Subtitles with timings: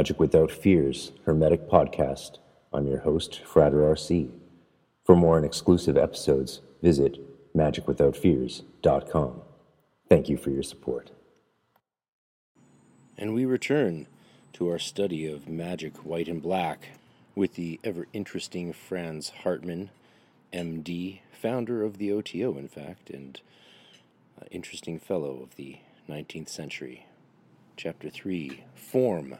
[0.00, 2.38] Magic Without Fears Hermetic Podcast.
[2.72, 4.30] I'm your host, Frater RC.
[5.04, 7.18] For more and exclusive episodes, visit
[7.54, 9.42] magicwithoutfears.com.
[10.08, 11.10] Thank you for your support.
[13.18, 14.06] And we return
[14.54, 16.92] to our study of magic white and black
[17.34, 19.90] with the ever interesting Franz Hartmann,
[20.50, 23.38] MD, founder of the OTO, in fact, and
[24.40, 25.76] uh, interesting fellow of the
[26.08, 27.04] 19th century.
[27.76, 29.36] Chapter 3 Form.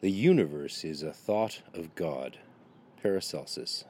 [0.00, 2.38] The universe is a thought of God.
[3.02, 3.84] Paracelsus.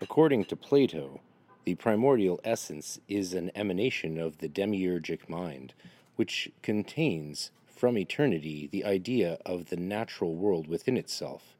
[0.00, 1.20] According to Plato,
[1.64, 5.72] the primordial essence is an emanation of the demiurgic mind,
[6.16, 11.54] which contains from eternity the idea of the natural world within itself,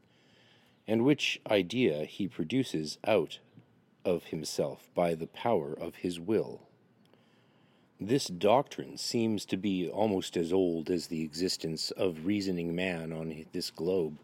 [0.88, 3.38] and which idea he produces out
[4.04, 6.62] of himself by the power of his will.
[8.00, 13.46] This doctrine seems to be almost as old as the existence of reasoning man on
[13.52, 14.18] this globe.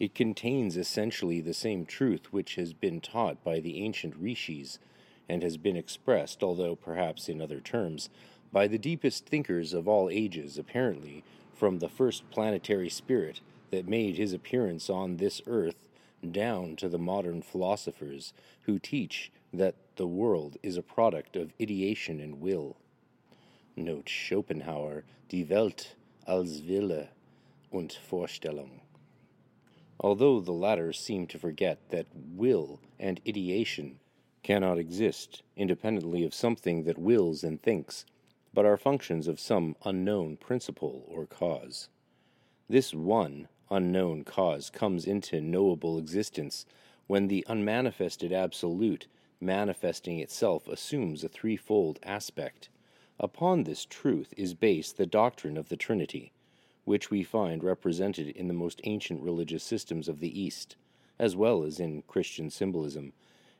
[0.00, 4.80] It contains essentially the same truth which has been taught by the ancient rishis
[5.28, 8.10] and has been expressed, although perhaps in other terms,
[8.50, 11.22] by the deepest thinkers of all ages, apparently,
[11.54, 15.88] from the first planetary spirit that made his appearance on this earth
[16.28, 18.32] down to the modern philosophers
[18.62, 22.76] who teach that the world is a product of ideation and will.
[23.76, 25.96] Note Schopenhauer, Die Welt
[26.26, 27.08] als Wille
[27.70, 28.82] und Vorstellung.
[29.98, 33.98] Although the latter seem to forget that will and ideation
[34.42, 38.04] cannot exist independently of something that wills and thinks,
[38.52, 41.88] but are functions of some unknown principle or cause.
[42.68, 46.66] This one unknown cause comes into knowable existence
[47.06, 49.06] when the unmanifested absolute
[49.40, 52.68] manifesting itself assumes a threefold aspect.
[53.22, 56.32] Upon this truth is based the doctrine of the Trinity,
[56.84, 60.74] which we find represented in the most ancient religious systems of the East,
[61.20, 63.12] as well as in Christian symbolism,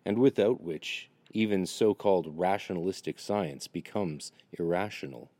[0.04, 5.30] and without which even so called rationalistic science becomes irrational.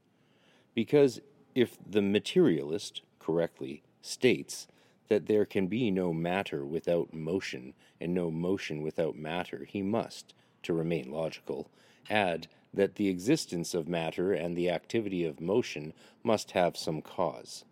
[0.73, 1.21] Because
[1.57, 4.69] if the materialist correctly states
[5.09, 10.33] that there can be no matter without motion and no motion without matter, he must,
[10.63, 11.69] to remain logical,
[12.09, 17.65] add that the existence of matter and the activity of motion must have some cause.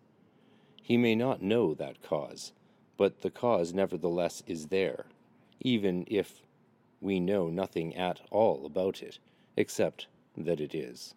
[0.81, 2.51] He may not know that cause,
[2.97, 5.05] but the cause nevertheless is there,
[5.59, 6.41] even if
[6.99, 9.17] we know nothing at all about it,
[9.57, 10.07] except
[10.37, 11.15] that it is.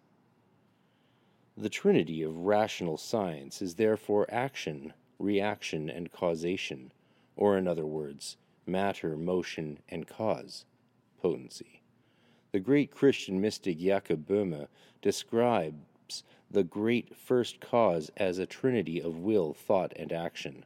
[1.57, 6.91] The trinity of rational science is therefore action, reaction, and causation,
[7.35, 10.65] or in other words, matter, motion, and cause,
[11.21, 11.81] potency.
[12.55, 14.69] The great Christian mystic Jakob Böhme
[15.01, 20.63] describes the great first cause as a trinity of will, thought, and action.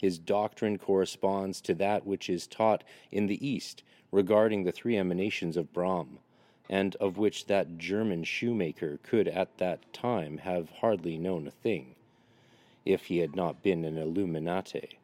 [0.00, 3.82] His doctrine corresponds to that which is taught in the East
[4.12, 6.20] regarding the three emanations of Brahm,
[6.70, 11.96] and of which that German shoemaker could at that time have hardly known a thing,
[12.84, 15.00] if he had not been an Illuminati.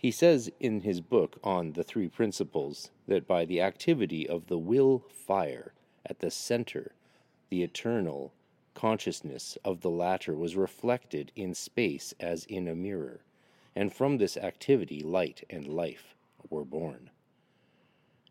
[0.00, 4.56] He says in his book on the three principles that by the activity of the
[4.56, 5.74] will fire
[6.06, 6.94] at the center,
[7.50, 8.32] the eternal
[8.72, 13.20] consciousness of the latter was reflected in space as in a mirror,
[13.76, 16.14] and from this activity light and life
[16.48, 17.10] were born.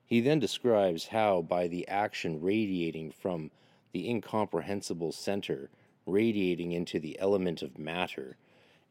[0.04, 3.52] He then describes how, by the action radiating from
[3.92, 5.70] the incomprehensible center,
[6.08, 8.38] radiating into the element of matter,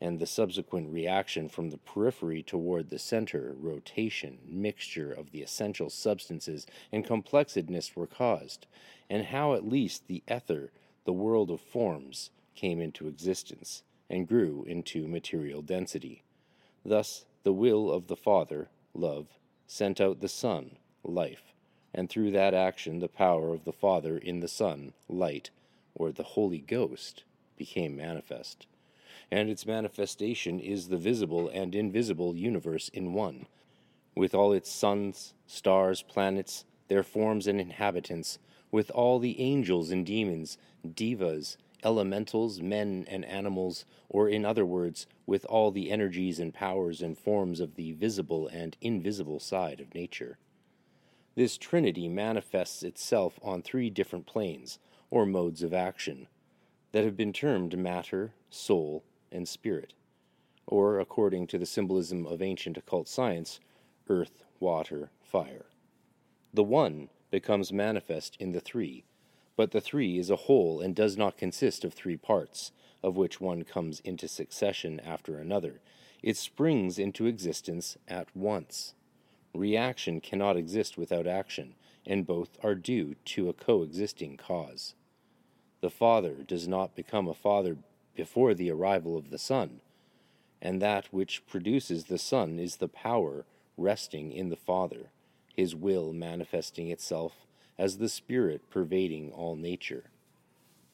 [0.00, 5.90] and the subsequent reaction from the periphery toward the center, rotation, mixture of the essential
[5.90, 8.66] substances, and complexedness were caused,
[9.10, 10.70] and how at least the ether,
[11.04, 16.22] the world of forms, came into existence, and grew into material density.
[16.84, 19.26] Thus, the will of the Father, love,
[19.66, 21.52] sent out the Son, life,
[21.92, 25.50] and through that action the power of the Father in the Son, light,
[25.94, 27.24] or the Holy Ghost,
[27.56, 28.66] became manifest.
[29.30, 33.46] And its manifestation is the visible and invisible universe in one,
[34.16, 38.38] with all its suns, stars, planets, their forms and inhabitants,
[38.70, 40.56] with all the angels and demons,
[40.94, 47.02] devas, elementals, men and animals, or in other words, with all the energies and powers
[47.02, 50.38] and forms of the visible and invisible side of nature.
[51.34, 54.78] This trinity manifests itself on three different planes,
[55.10, 56.26] or modes of action,
[56.92, 59.94] that have been termed matter, soul, and spirit,
[60.66, 63.60] or, according to the symbolism of ancient occult science,
[64.08, 65.66] earth, water, fire.
[66.52, 69.04] The one becomes manifest in the three,
[69.56, 72.72] but the three is a whole and does not consist of three parts,
[73.02, 75.80] of which one comes into succession after another.
[76.22, 78.94] It springs into existence at once.
[79.54, 81.74] Reaction cannot exist without action,
[82.06, 84.94] and both are due to a coexisting cause.
[85.80, 87.76] The Father does not become a Father
[88.18, 89.80] before the arrival of the Son,
[90.60, 95.12] and that which produces the Son is the power resting in the Father,
[95.54, 97.46] his will manifesting itself
[97.78, 100.10] as the Spirit pervading all nature.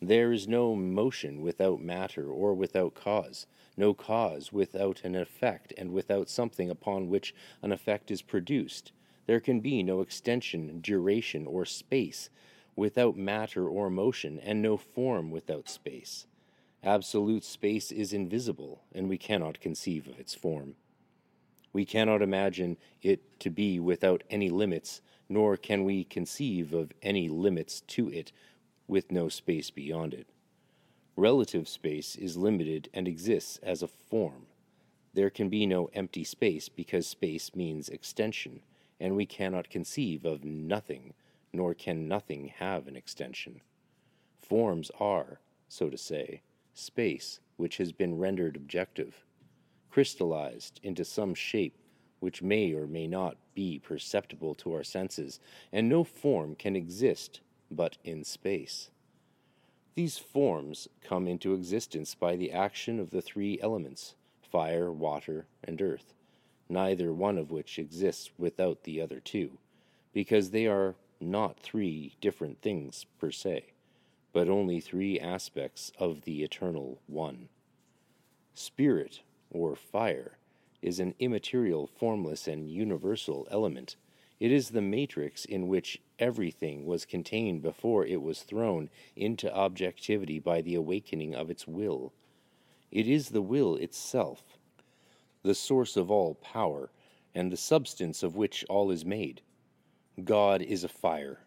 [0.02, 5.92] There is no motion without matter or without cause, no cause without an effect and
[5.92, 8.92] without something upon which an effect is produced.
[9.24, 12.28] There can be no extension, duration, or space
[12.76, 16.26] without matter or motion, and no form without space.
[16.84, 20.74] Absolute space is invisible, and we cannot conceive of its form.
[21.72, 27.26] We cannot imagine it to be without any limits, nor can we conceive of any
[27.26, 28.32] limits to it
[28.86, 30.26] with no space beyond it.
[31.16, 34.44] Relative space is limited and exists as a form.
[35.14, 38.60] There can be no empty space because space means extension,
[39.00, 41.14] and we cannot conceive of nothing,
[41.50, 43.62] nor can nothing have an extension.
[44.42, 46.42] Forms are, so to say,
[46.74, 49.24] space which has been rendered objective,
[49.90, 51.78] crystallized into some shape
[52.20, 55.40] which may or may not be perceptible to our senses,
[55.72, 57.40] and no form can exist
[57.70, 58.90] but in space.
[59.94, 65.82] These forms come into existence by the action of the three elements fire, water, and
[65.82, 66.14] earth,
[66.68, 69.58] neither one of which exists without the other two,
[70.12, 73.73] because they are not three different things per se,
[74.34, 77.48] but only three aspects of the eternal One.
[78.52, 80.36] Spirit, or fire,
[80.82, 83.96] is an immaterial, formless, and universal element
[84.40, 90.38] it is the matrix in which everything was contained before it was thrown into objectivity
[90.38, 92.12] by the awakening of its will.
[92.90, 94.58] It is the will itself,
[95.42, 96.90] the source of all power,
[97.34, 99.40] and the substance of which all is made.
[100.22, 101.40] God is a fire,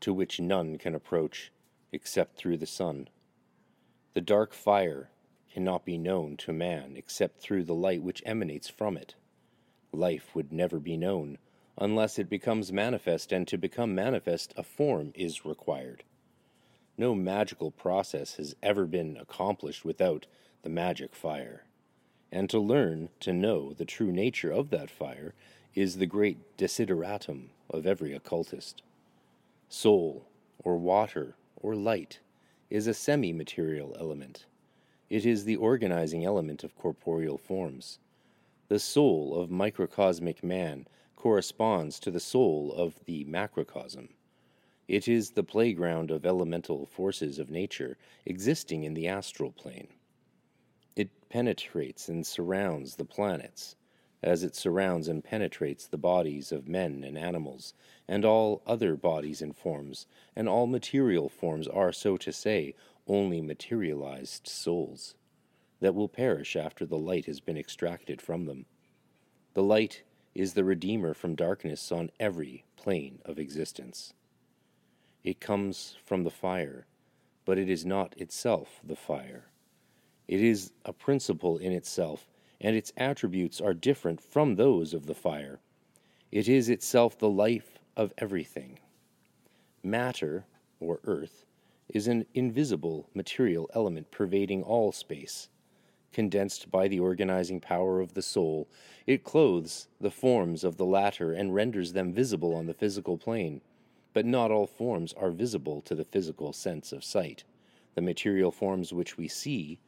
[0.00, 1.52] to which none can approach
[1.94, 3.08] except through the sun.
[4.12, 5.10] The dark fire
[5.52, 9.14] cannot be known to man except through the light which emanates from it.
[9.92, 11.38] Life would never be known
[11.78, 16.04] unless it becomes manifest, and to become manifest, a form is required.
[16.96, 20.26] No magical process has ever been accomplished without
[20.62, 21.64] the magic fire.
[22.30, 25.34] And to learn to know the true nature of that fire
[25.74, 28.82] is the great desideratum of every occultist.
[29.68, 31.34] Soul, or water,
[31.64, 32.20] or light,
[32.68, 34.44] is a semi material element.
[35.08, 37.98] It is the organizing element of corporeal forms.
[38.68, 44.10] The soul of microcosmic man corresponds to the soul of the macrocosm.
[44.88, 49.88] It is the playground of elemental forces of nature existing in the astral plane.
[50.96, 53.76] It penetrates and surrounds the planets,
[54.22, 57.72] as it surrounds and penetrates the bodies of men and animals,
[58.06, 60.06] and all other bodies and forms,
[60.36, 62.74] and all material forms are, so to say,
[63.06, 65.14] only materialized souls
[65.80, 68.66] that will perish after the light has been extracted from them.
[69.54, 70.02] The light
[70.34, 74.14] is the Redeemer from darkness on every plane of existence.
[75.22, 76.86] It comes from the fire,
[77.44, 79.46] but it is not itself the fire.
[80.26, 82.28] It is a principle in itself,
[82.60, 85.60] and its attributes are different from those of the fire.
[86.32, 88.78] It is itself the life of everything.
[89.82, 90.44] Matter,
[90.80, 91.44] or earth,
[91.88, 95.48] is an invisible material element pervading all space
[96.14, 98.68] condensed by the organizing power of the soul,
[99.06, 103.60] it clothes the forms of the latter and renders them visible on the physical plane.
[104.14, 107.42] But not all forms are visible to the physical sense of sight.
[107.96, 109.80] The material forms which we see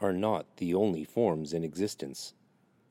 [0.00, 2.34] are not the only forms in existence.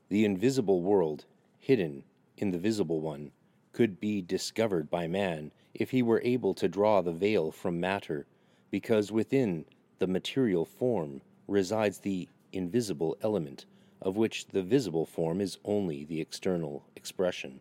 [0.07, 1.25] The invisible world,
[1.59, 2.03] hidden
[2.37, 3.31] in the visible one,
[3.71, 8.25] could be discovered by man if he were able to draw the veil from matter,
[8.71, 9.65] because within
[9.99, 13.65] the material form resides the invisible element,
[14.01, 17.59] of which the visible form is only the external expression.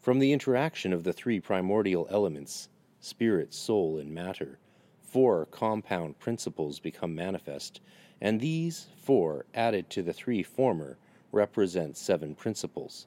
[0.00, 2.68] From the interaction of the three primordial elements,
[3.00, 4.58] spirit, soul, and matter,
[5.00, 7.80] four compound principles become manifest,
[8.20, 10.96] and these four, added to the three former,
[11.30, 13.06] represent seven principles.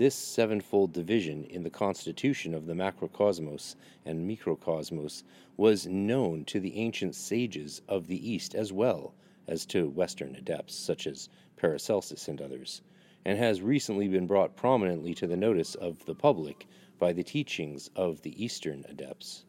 [0.00, 3.76] This sevenfold division in the constitution of the macrocosmos
[4.06, 5.24] and microcosmos
[5.58, 9.12] was known to the ancient sages of the East as well
[9.46, 11.28] as to Western adepts, such as
[11.58, 12.80] Paracelsus and others,
[13.26, 16.66] and has recently been brought prominently to the notice of the public
[16.98, 19.44] by the teachings of the Eastern adepts.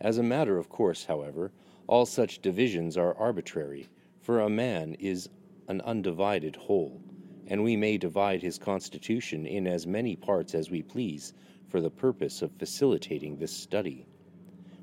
[0.00, 1.52] As a matter of course, however,
[1.86, 3.86] all such divisions are arbitrary,
[4.18, 5.28] for a man is
[5.68, 7.00] an undivided whole,
[7.48, 11.32] and we may divide his constitution in as many parts as we please
[11.68, 14.06] for the purpose of facilitating this study.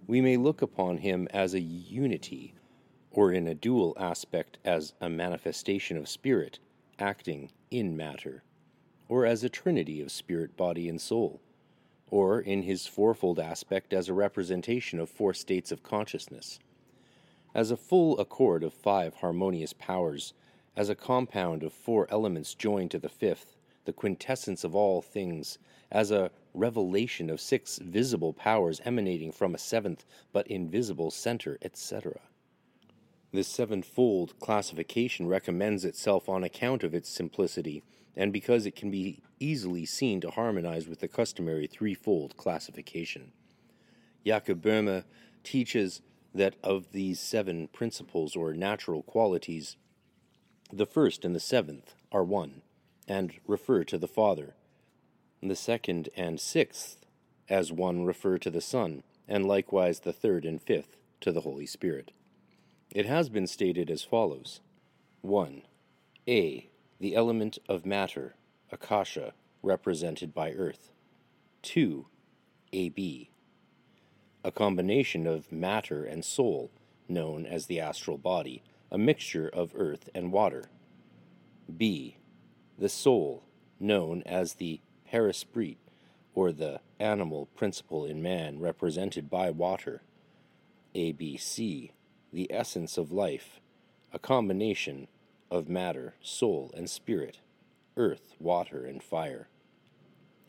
[0.08, 2.54] We may look upon him as a unity,
[3.12, 6.60] or in a dual aspect as a manifestation of spirit
[7.00, 8.44] acting in matter,
[9.08, 11.42] or as a trinity of spirit, body, and soul,
[12.10, 16.60] or in his fourfold aspect as a representation of four states of consciousness,
[17.54, 20.34] as a full accord of five harmonious powers,
[20.76, 23.56] as a compound of four elements joined to the fifth,
[23.86, 25.58] the quintessence of all things,
[25.92, 32.20] as a revelation of six visible powers emanating from a seventh but invisible center, etc.
[33.32, 37.84] This sevenfold classification recommends itself on account of its simplicity,
[38.16, 43.32] and because it can be easily seen to harmonize with the customary threefold classification.
[44.26, 45.04] Jakob Böhme
[45.44, 46.02] teaches
[46.34, 49.78] that of these seven principles or natural qualities,
[50.72, 52.62] the first and the seventh are one,
[53.08, 54.56] and refer to the Father.
[55.42, 57.06] The second and sixth,
[57.50, 61.66] as one, refer to the Son, and likewise the third and fifth to the Holy
[61.66, 62.12] Spirit.
[62.92, 64.62] It has been stated as follows
[65.22, 65.64] 1.
[66.28, 66.70] A.
[67.00, 68.36] The element of matter,
[68.72, 70.92] Akasha, represented by Earth.
[71.64, 72.06] 2.
[72.74, 73.30] AB.
[74.44, 76.72] A combination of matter and soul,
[77.08, 78.64] known as the astral body,
[78.96, 80.70] a mixture of earth and water.
[81.76, 82.16] B.
[82.80, 83.44] The soul,
[83.78, 84.80] known as the
[85.12, 85.76] perisprit,
[86.34, 90.02] or the animal principle in man, represented by water.
[90.96, 91.92] ABC
[92.32, 93.60] the essence of life,
[94.14, 95.10] a combination
[95.52, 97.40] of matter, soul, and spirit,
[97.98, 99.50] earth, water, and fire.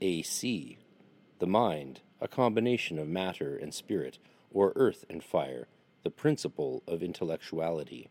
[0.00, 0.78] AC,
[1.40, 4.20] the mind, a combination of matter and spirit,
[4.52, 5.66] or earth and fire,
[6.04, 8.08] the principle of intellectuality.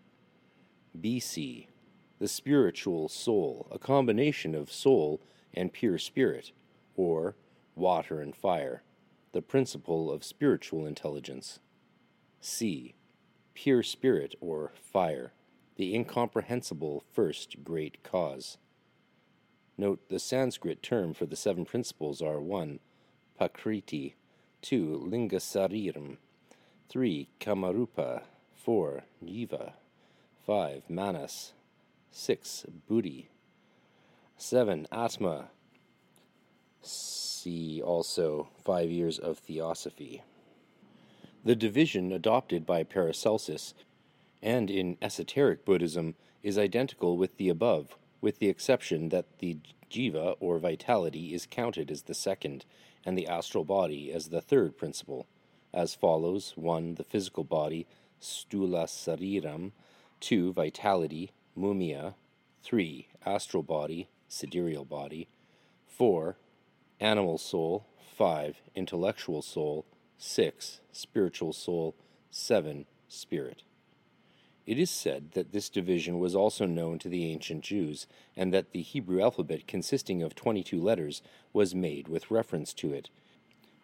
[0.96, 1.68] BC,
[2.20, 5.22] the spiritual soul, a combination of soul
[5.54, 6.52] and pure spirit,
[6.96, 7.36] or
[7.76, 8.84] water and fire,
[9.32, 11.60] the principle of spiritual intelligence.
[12.40, 12.96] C,
[13.54, 15.34] pure spirit or fire,
[15.76, 18.58] the incomprehensible first great cause.
[19.78, 22.80] Note the Sanskrit term for the seven principles are 1.
[23.40, 24.14] Pakriti,
[24.62, 25.08] 2.
[25.10, 26.18] Lingasariram,
[26.88, 27.30] 3.
[27.42, 28.22] Kamarupa,
[28.54, 29.04] 4.
[29.24, 29.74] Jiva,
[30.46, 30.84] 5.
[30.90, 31.54] Manas,
[32.12, 32.68] 6.
[32.88, 33.30] Buddhi,
[34.38, 34.86] 7.
[34.92, 35.48] Atma.
[36.82, 40.22] See also Five Years of Theosophy.
[41.44, 43.74] The division adopted by Paracelsus
[44.44, 49.58] and in esoteric Buddhism is identical with the above, with the exception that the
[49.90, 52.66] jiva or vitality is counted as the second
[53.04, 55.26] and the astral body as the third principle,
[55.74, 56.96] as follows 1.
[56.96, 57.88] The physical body,
[58.22, 59.72] stula sariram,
[60.26, 60.54] 2.
[60.54, 62.16] Vitality, mumia,
[62.64, 63.08] 3.
[63.28, 65.28] Astral body, sidereal body,
[65.86, 66.36] 4.
[67.00, 67.86] Animal soul,
[68.18, 68.60] 5.
[68.74, 69.86] Intellectual soul,
[70.18, 70.82] 6.
[70.92, 71.96] Spiritual soul,
[72.32, 72.88] 7.
[73.08, 73.62] Spirit.
[74.66, 78.72] It is said that this division was also known to the ancient Jews, and that
[78.72, 81.22] the Hebrew alphabet, consisting of 22 letters,
[81.54, 83.12] was made with reference to it,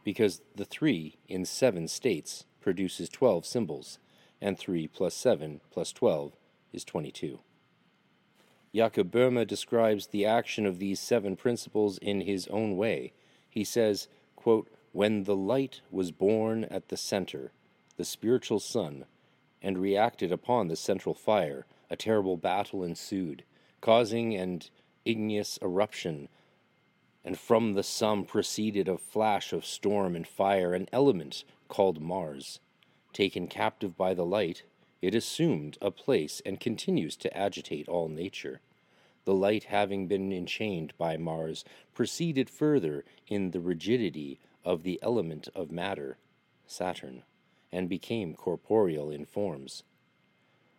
[0.04, 4.00] because the 3 in 7 states produces 12 symbols,
[4.42, 6.34] and 3 plus 7 plus 12
[6.74, 7.40] is 22.
[8.74, 13.12] Jakob Böhme describes the action of these seven principles in his own way.
[13.50, 17.52] He says, quote, when the light was born at the center,
[17.98, 19.06] the spiritual sun,
[19.62, 23.44] and reacted upon the central fire, a terrible battle ensued,
[23.82, 24.62] causing an
[25.06, 26.30] igneous eruption,
[27.24, 32.60] and from the sun proceeded a flash of storm and fire, an element called Mars.
[33.14, 34.64] Taken captive by the light,
[35.02, 38.62] it assumed a place and continues to agitate all nature.
[39.26, 45.50] The light, having been enchained by Mars, proceeded further in the rigidity of the element
[45.54, 46.18] of matter,
[46.66, 47.24] Saturn,
[47.72, 49.84] and became corporeal in forms.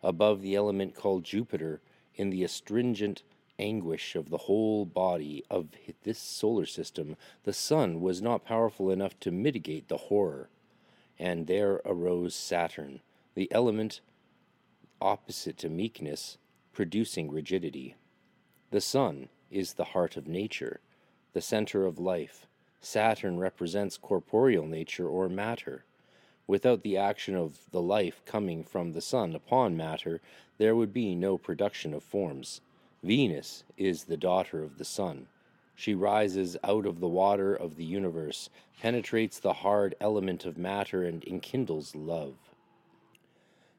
[0.01, 1.81] Above the element called Jupiter,
[2.15, 3.23] in the astringent
[3.59, 5.67] anguish of the whole body of
[6.03, 10.49] this solar system, the sun was not powerful enough to mitigate the horror,
[11.23, 12.99] and there arose Saturn,
[13.33, 14.01] the element
[15.01, 16.37] opposite to meekness,
[16.73, 17.95] producing rigidity.
[18.71, 20.81] The sun is the heart of nature,
[21.31, 22.45] the center of life,
[22.81, 25.85] Saturn represents corporeal nature or matter.
[26.45, 30.19] Without the action of the life coming from the sun upon matter,
[30.57, 32.59] there would be no production of forms.
[33.01, 35.27] Venus is the daughter of the sun.
[35.75, 38.49] She rises out of the water of the universe,
[38.79, 42.35] penetrates the hard element of matter, and enkindles love.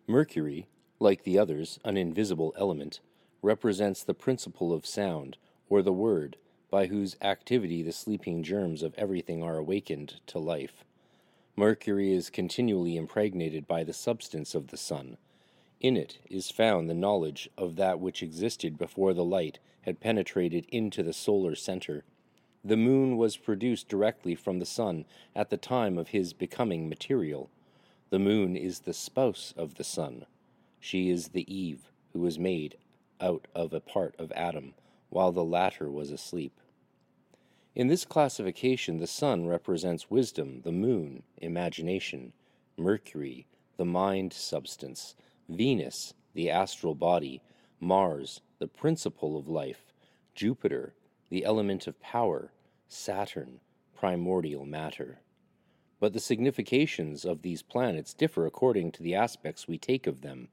[0.06, 0.66] Mercury,
[0.98, 3.00] like the others, an invisible element,
[3.42, 5.36] represents the principle of sound,
[5.68, 6.36] or the word,
[6.70, 10.84] by whose activity the sleeping germs of everything are awakened to life.
[11.56, 15.16] Mercury is continually impregnated by the substance of the sun.
[15.84, 20.64] In it is found the knowledge of that which existed before the light had penetrated
[20.70, 22.04] into the solar center.
[22.64, 25.04] The moon was produced directly from the sun
[25.36, 27.50] at the time of his becoming material.
[28.08, 30.24] The moon is the spouse of the sun.
[30.80, 32.78] She is the Eve who was made
[33.20, 34.72] out of a part of Adam,
[35.10, 36.58] while the latter was asleep.
[37.74, 42.32] In this classification, the sun represents wisdom, the moon, imagination,
[42.78, 43.44] Mercury,
[43.76, 45.14] the mind substance,
[45.48, 47.42] Venus, the astral body,
[47.80, 49.92] Mars, the principle of life,
[50.34, 50.94] Jupiter,
[51.28, 52.52] the element of power,
[52.88, 53.60] Saturn,
[53.94, 55.20] primordial matter.
[56.00, 60.48] But the significations of these planets differ according to the aspects we take of them.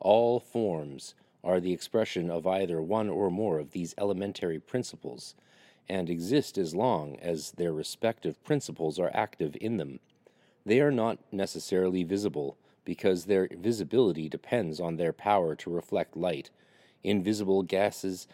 [0.00, 5.34] All forms are the expression of either one or more of these elementary principles,
[5.88, 10.00] and exist as long as their respective principles are active in them.
[10.64, 16.48] They are not necessarily visible, because their visibility depends on their power to reflect light.
[17.04, 18.26] Invisible gases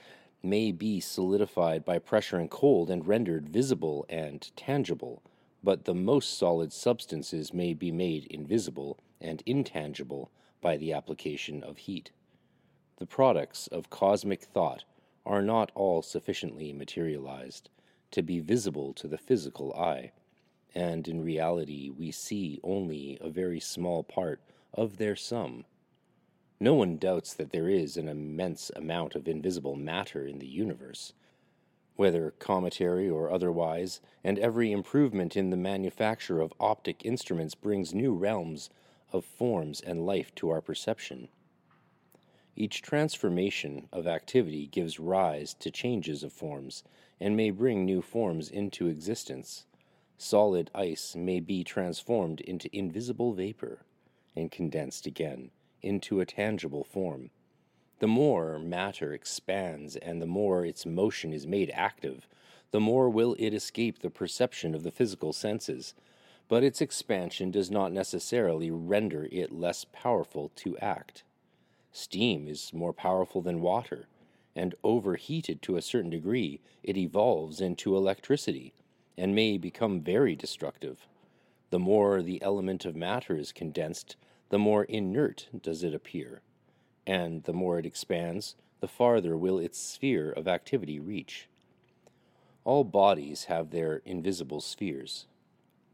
[0.44, 5.22] may be solidified by pressure and cold and rendered visible and tangible,
[5.64, 11.78] but the most solid substances may be made invisible and intangible by the application of
[11.78, 12.12] heat.
[12.98, 14.84] The products of cosmic thought
[15.24, 17.68] are not all sufficiently materialized
[18.10, 20.12] to be visible to the physical eye,
[20.74, 24.40] and in reality we see only a very small part
[24.72, 25.64] of their sum.
[26.60, 31.12] No one doubts that there is an immense amount of invisible matter in the universe,
[31.96, 38.14] whether cometary or otherwise, and every improvement in the manufacture of optic instruments brings new
[38.14, 38.70] realms
[39.12, 41.28] of forms and life to our perception.
[42.54, 46.84] Each transformation of activity gives rise to changes of forms
[47.18, 49.64] and may bring new forms into existence.
[50.18, 53.84] Solid ice may be transformed into invisible vapor
[54.36, 55.50] and condensed again
[55.82, 57.30] into a tangible form.
[57.98, 62.26] The more matter expands and the more its motion is made active,
[62.70, 65.94] the more will it escape the perception of the physical senses.
[66.48, 71.24] But its expansion does not necessarily render it less powerful to act.
[71.92, 74.08] Steam is more powerful than water,
[74.54, 78.72] and overheated to a certain degree, it evolves into electricity
[79.16, 81.06] and may become very destructive.
[81.70, 84.16] The more the element of matter is condensed,
[84.50, 86.42] the more inert does it appear,
[87.06, 91.48] and the more it expands, the farther will its sphere of activity reach.
[92.64, 95.26] All bodies have their invisible spheres.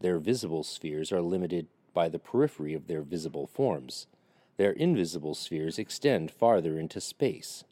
[0.00, 4.07] Their visible spheres are limited by the periphery of their visible forms.
[4.57, 7.64] Their invisible spheres extend farther into space.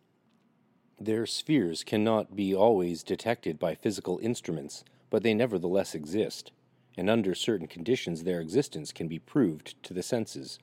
[0.99, 6.53] Their spheres cannot be always detected by physical instruments, but they nevertheless exist,
[6.97, 10.59] and under certain conditions their existence can be proved to the senses.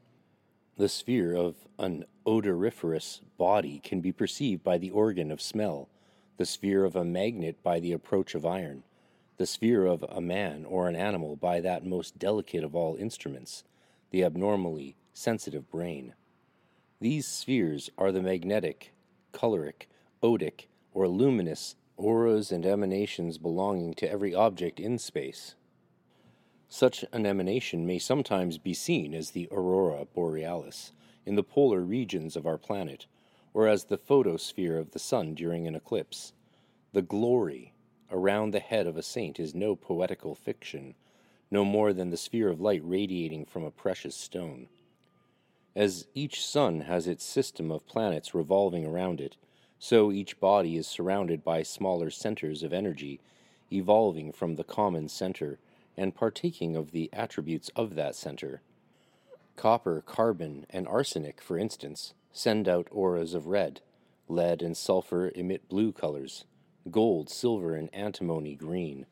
[0.78, 5.90] The sphere of an odoriferous body can be perceived by the organ of smell,
[6.38, 8.84] the sphere of a magnet by the approach of iron,
[9.38, 13.64] the sphere of a man or an animal by that most delicate of all instruments,
[14.10, 16.14] the abnormally sensitive brain.
[17.00, 18.94] These spheres are the magnetic,
[19.32, 19.90] caloric,
[20.22, 25.56] odic, or luminous auras and emanations belonging to every object in space.
[26.68, 30.92] Such an emanation may sometimes be seen as the aurora borealis
[31.26, 33.06] in the polar regions of our planet,
[33.54, 36.34] or as the photosphere of the sun during an eclipse.
[36.92, 37.74] The glory
[38.12, 40.96] around the head of a saint is no poetical fiction,
[41.52, 44.68] no more than the sphere of light radiating from a precious stone.
[45.76, 49.38] As each sun has its system of planets revolving around it,
[49.84, 53.20] so each body is surrounded by smaller centers of energy,
[53.70, 55.60] evolving from the common center
[55.98, 58.62] and partaking of the attributes of that center.
[59.58, 63.82] Copper, carbon, and arsenic, for instance, send out auras of red.
[64.30, 66.46] Lead and sulfur emit blue colors.
[66.90, 69.06] Gold, silver, and antimony green.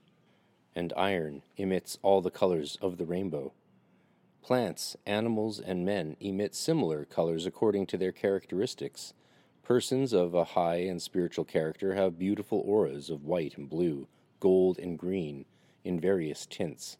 [0.73, 3.51] And iron emits all the colors of the rainbow.
[4.41, 9.13] Plants, animals, and men emit similar colors according to their characteristics.
[9.71, 14.05] Persons of a high and spiritual character have beautiful auras of white and blue,
[14.41, 15.45] gold and green,
[15.85, 16.97] in various tints,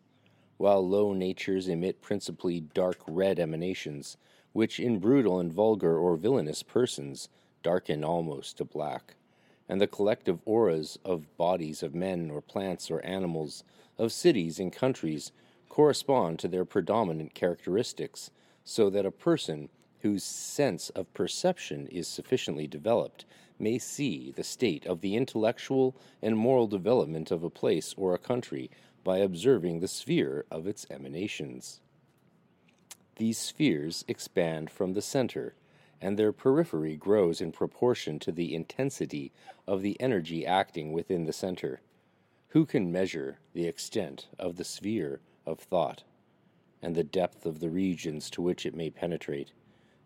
[0.56, 4.16] while low natures emit principally dark red emanations,
[4.54, 7.28] which in brutal and vulgar or villainous persons
[7.62, 9.16] darken almost to black,
[9.68, 13.66] and the collective auras of bodies of men or plants or animals,
[13.98, 15.34] of cities and countries,
[15.68, 18.32] correspond to their predominant characteristics,
[18.64, 19.68] so that a person
[20.02, 23.26] whose sense of perception is sufficiently developed
[23.60, 28.20] may see the state of the intellectual and moral development of a place or a
[28.20, 28.70] country
[29.04, 31.80] by observing the sphere of its emanations.
[33.18, 35.56] These spheres expand from the center,
[36.02, 39.32] and their periphery grows in proportion to the intensity
[39.68, 41.82] of the energy acting within the center.
[42.50, 46.04] Who can measure the extent of the sphere of thought,
[46.82, 49.52] and the depth of the regions to which it may penetrate?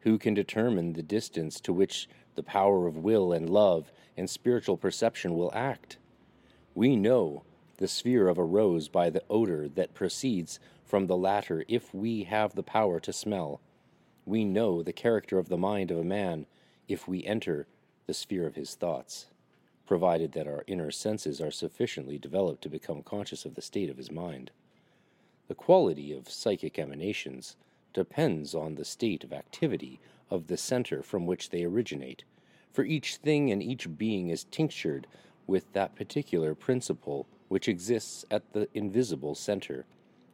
[0.06, 4.78] Who can determine the distance to which the power of will and love and spiritual
[4.78, 5.98] perception will act?
[6.76, 7.44] We know
[7.78, 12.26] the sphere of a rose by the odor that proceeds from the latter if we
[12.26, 13.62] have the power to smell.
[14.26, 16.46] We know the character of the mind of a man
[16.88, 17.66] if we enter
[18.06, 19.26] the sphere of his thoughts,
[19.88, 23.98] provided that our inner senses are sufficiently developed to become conscious of the state of
[23.98, 24.52] his mind.
[25.48, 27.56] The quality of psychic emanations
[27.96, 32.24] depends on the state of activity of the center from which they originate,
[32.72, 35.08] for each thing and each being is tinctured
[35.48, 39.86] with that particular principle which exists at the invisible center,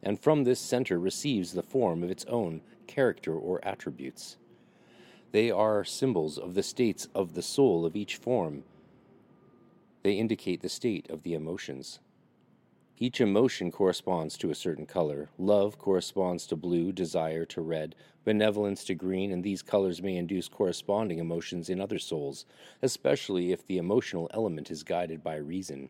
[0.02, 4.36] and from this center receives the form of its own character or attributes.
[5.30, 8.64] They are symbols of the states of the soul of each form.
[10.02, 12.00] They indicate the state of the emotions.
[13.02, 15.28] Each emotion corresponds to a certain color.
[15.36, 20.46] Love corresponds to blue, desire to red, benevolence to green, and these colors may induce
[20.46, 22.46] corresponding emotions in other souls,
[22.80, 25.88] especially if the emotional element is guided by reason.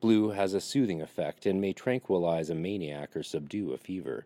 [0.00, 4.24] Blue has a soothing effect and may tranquilize a maniac or subdue a fever.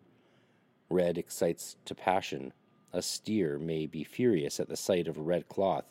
[0.90, 2.52] Red excites to passion.
[2.92, 5.86] A steer may be furious at the sight of a red cloth,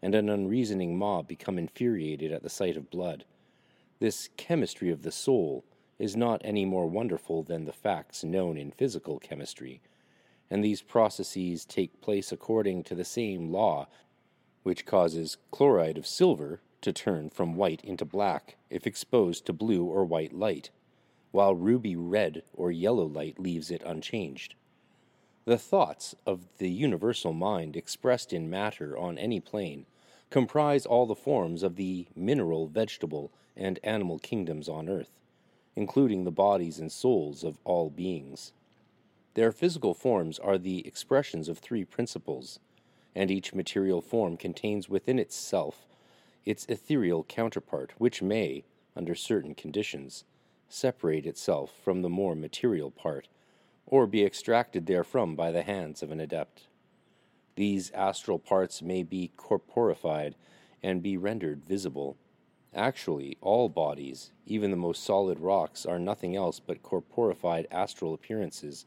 [0.00, 3.26] and an unreasoning mob become infuriated at the sight of blood.
[4.00, 5.62] This chemistry of the soul
[5.98, 9.82] is not any more wonderful than the facts known in physical chemistry,
[10.50, 13.88] and these processes take place according to the same law
[14.62, 19.84] which causes chloride of silver to turn from white into black if exposed to blue
[19.84, 20.70] or white light,
[21.30, 24.54] while ruby red or yellow light leaves it unchanged.
[25.44, 29.84] The thoughts of the universal mind expressed in matter on any plane
[30.30, 35.18] comprise all the forms of the mineral, vegetable, and animal kingdoms on earth,
[35.74, 38.52] including the bodies and souls of all beings.
[39.34, 42.60] Their physical forms are the expressions of three principles,
[43.14, 45.86] and each material form contains within itself
[46.44, 48.64] its ethereal counterpart, which may,
[48.96, 50.24] under certain conditions,
[50.68, 53.28] separate itself from the more material part,
[53.86, 56.68] or be extracted therefrom by the hands of an adept.
[57.60, 60.34] These astral parts may be corporified
[60.82, 62.16] and be rendered visible.
[62.74, 68.86] Actually, all bodies, even the most solid rocks, are nothing else but corporified astral appearances,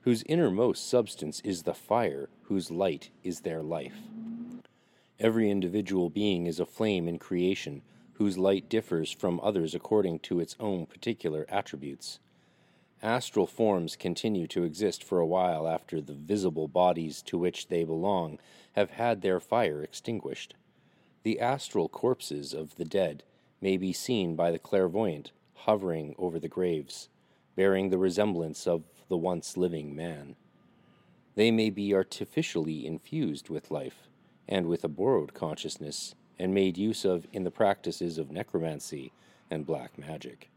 [0.00, 3.98] whose innermost substance is the fire, whose light is their life.
[5.20, 7.82] Every individual being is a flame in creation,
[8.14, 12.18] whose light differs from others according to its own particular attributes.
[13.02, 17.84] Astral forms continue to exist for a while after the visible bodies to which they
[17.84, 18.38] belong
[18.72, 20.54] have had their fire extinguished.
[21.22, 23.22] The astral corpses of the dead
[23.60, 27.08] may be seen by the clairvoyant hovering over the graves,
[27.54, 30.36] bearing the resemblance of the once living man.
[31.34, 34.08] They may be artificially infused with life
[34.48, 39.12] and with a borrowed consciousness, and made use of in the practices of necromancy
[39.50, 40.50] and black magic,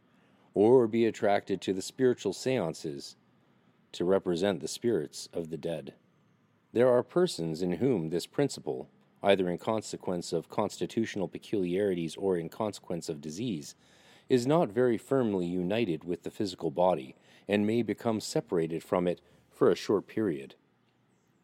[0.60, 3.16] or be attracted to the spiritual seances
[3.94, 5.94] to represent the spirits of the dead.
[6.74, 8.90] There are persons in whom this principle,
[9.24, 13.74] either in consequence of constitutional peculiarities or in consequence of disease,
[14.28, 17.16] is not very firmly united with the physical body,
[17.48, 20.56] and may become separated from it for a short period.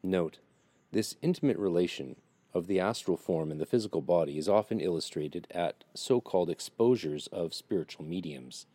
[0.04, 0.39] Note,
[0.91, 2.17] this intimate relation
[2.54, 7.28] of the astral form and the physical body is often illustrated at so called exposures
[7.28, 8.65] of spiritual mediums.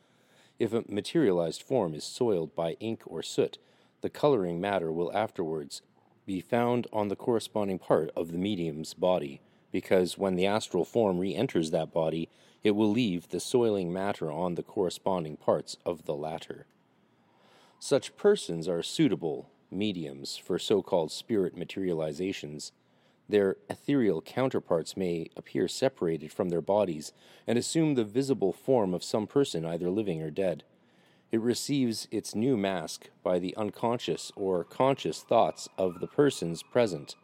[0.60, 3.56] If a materialized form is soiled by ink or soot,
[4.02, 5.80] the coloring matter will afterwards
[6.26, 9.40] be found on the corresponding part of the medium's body,
[9.72, 12.28] because when the astral form re enters that body,
[12.62, 16.66] it will leave the soiling matter on the corresponding parts of the latter.
[17.78, 22.72] Such persons are suitable mediums for so called spirit materializations
[23.30, 27.12] their ethereal counterparts may appear separated from their bodies
[27.46, 30.64] and assume the visible form of some person either living or dead.
[31.32, 37.14] It receives its new mask by the unconscious or conscious thoughts of the persons present,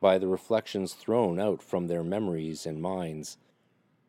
[0.00, 3.36] by the reflections thrown out from their memories and minds,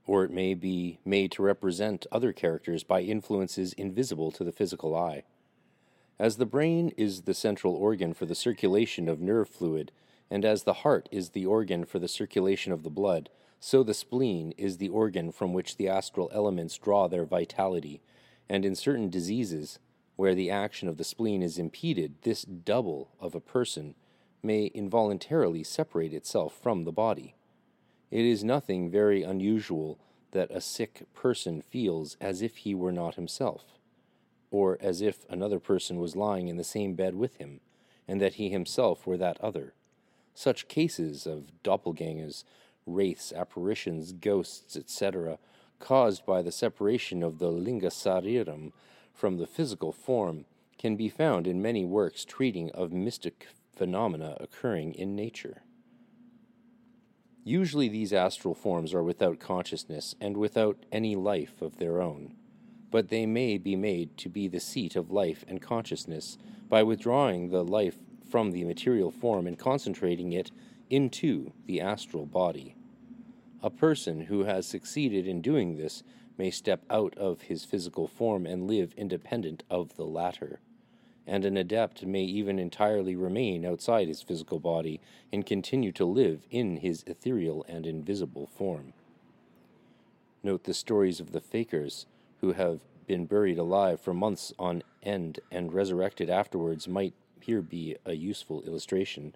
[0.06, 4.96] or it may be made to represent other characters by influences invisible to the physical
[4.96, 5.24] eye.
[6.20, 9.92] As the brain is the central organ for the circulation of nerve fluid,
[10.32, 13.94] and as the heart is the organ for the circulation of the blood, so the
[13.94, 18.02] spleen is the organ from which the astral elements draw their vitality,
[18.50, 19.78] and in certain diseases,
[20.16, 23.94] where the action of the spleen is impeded, this double of a person
[24.42, 27.36] may involuntarily separate itself from the body.
[28.10, 30.00] It is nothing very unusual
[30.32, 33.78] that a sick person feels as if he were not himself
[34.52, 37.62] or as if another person was lying in the same bed with him,
[38.08, 39.74] and that he himself were that other.
[40.34, 42.44] Such cases of doppelgangers,
[42.86, 45.38] wraiths, apparitions, ghosts, etc.,
[45.80, 48.72] caused by the separation of the linga sariram
[49.14, 50.46] from the physical form,
[50.78, 55.64] can be found in many works treating of mystic phenomena occurring in nature.
[57.44, 62.36] Usually, these astral forms are without consciousness and without any life of their own
[62.92, 66.38] but they may be made to be the seat of life and consciousness
[66.70, 67.96] by withdrawing the life
[68.32, 70.50] from the material form and concentrating it
[70.90, 72.76] into the astral body.
[73.62, 76.02] A person who has succeeded in doing this
[76.38, 80.60] may step out of his physical form and live independent of the latter.
[81.28, 85.00] And an adept may even entirely remain outside his physical body
[85.32, 88.94] and continue to live in his ethereal and invisible form.
[90.42, 92.06] Note the stories of the fakirs
[92.40, 97.14] who have been buried alive for months on end and resurrected afterwards might
[97.44, 99.36] here be a useful illustration.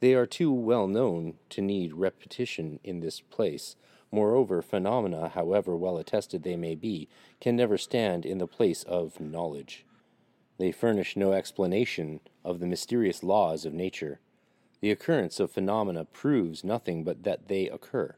[0.00, 3.76] They are too well known to need repetition in this place.
[4.12, 7.08] Moreover, phenomena, however well attested they may be,
[7.40, 9.84] can never stand in the place of knowledge.
[10.58, 14.20] They furnish no explanation of the mysterious laws of nature.
[14.80, 18.14] The occurrence of phenomena proves nothing but that they occur.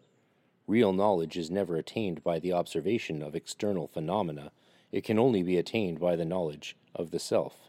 [0.67, 4.53] Real knowledge is never attained by the observation of external phenomena,
[4.91, 7.68] it can only be attained by the knowledge of the self.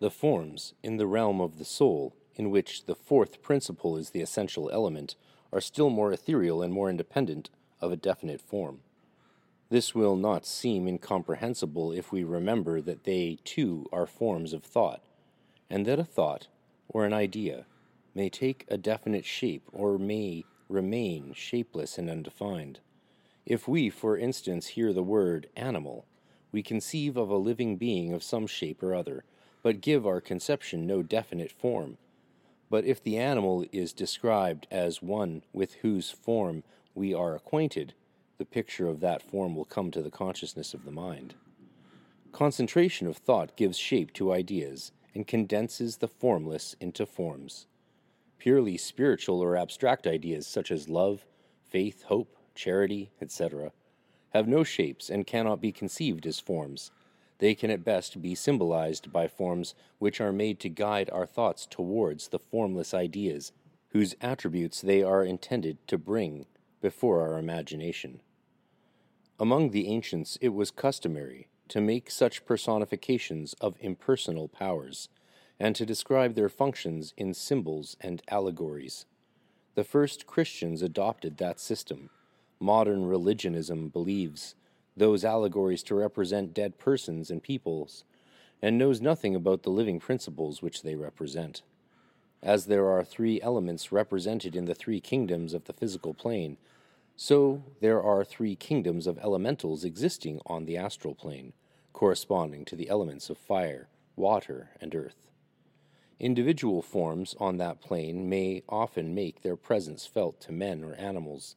[0.00, 4.20] The forms in the realm of the soul, in which the fourth principle is the
[4.20, 5.16] essential element,
[5.52, 8.80] are still more ethereal and more independent of a definite form.
[9.70, 15.02] This will not seem incomprehensible if we remember that they, too, are forms of thought,
[15.68, 16.46] and that a thought,
[16.88, 17.66] or an idea,
[18.14, 22.80] may take a definite shape or may remain shapeless and undefined.
[23.44, 26.06] If we, for instance, hear the word animal,
[26.52, 29.24] we conceive of a living being of some shape or other,
[29.68, 31.98] but give our conception no definite form.
[32.70, 36.62] But if the animal is described as one with whose form
[36.94, 37.92] we are acquainted,
[38.38, 41.34] the picture of that form will come to the consciousness of the mind.
[42.32, 47.66] Concentration of thought gives shape to ideas and condenses the formless into forms.
[48.38, 51.26] Purely spiritual or abstract ideas such as love,
[51.68, 53.72] faith, hope, charity, etc.,
[54.30, 56.90] have no shapes and cannot be conceived as forms.
[57.38, 61.66] They can at best be symbolized by forms which are made to guide our thoughts
[61.66, 63.52] towards the formless ideas
[63.90, 66.46] whose attributes they are intended to bring
[66.80, 68.20] before our imagination.
[69.40, 75.08] Among the ancients, it was customary to make such personifications of impersonal powers
[75.60, 79.06] and to describe their functions in symbols and allegories.
[79.74, 82.10] The first Christians adopted that system.
[82.58, 84.56] Modern religionism believes
[84.98, 88.04] those allegories to represent dead persons and peoples,
[88.60, 91.62] and knows nothing about the living principles which they represent.
[92.42, 96.56] As there are three elements represented in the three kingdoms of the physical plane,
[97.16, 101.52] so there are three kingdoms of elementals existing on the astral plane,
[101.92, 105.26] corresponding to the elements of fire, water, and earth.
[106.20, 111.56] Individual forms on that plane may often make their presence felt to men or animals,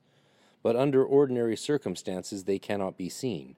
[0.64, 3.56] but under ordinary circumstances they cannot be seen.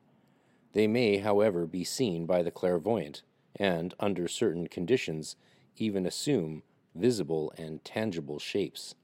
[0.73, 3.21] They may, however, be seen by the clairvoyant,
[3.55, 5.35] and, under certain conditions,
[5.77, 6.63] even assume
[6.95, 8.95] visible and tangible shapes.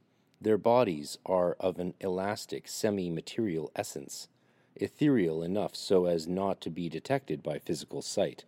[0.42, 4.28] Their bodies are of an elastic, semi material essence,
[4.76, 8.46] ethereal enough so as not to be detected by physical sight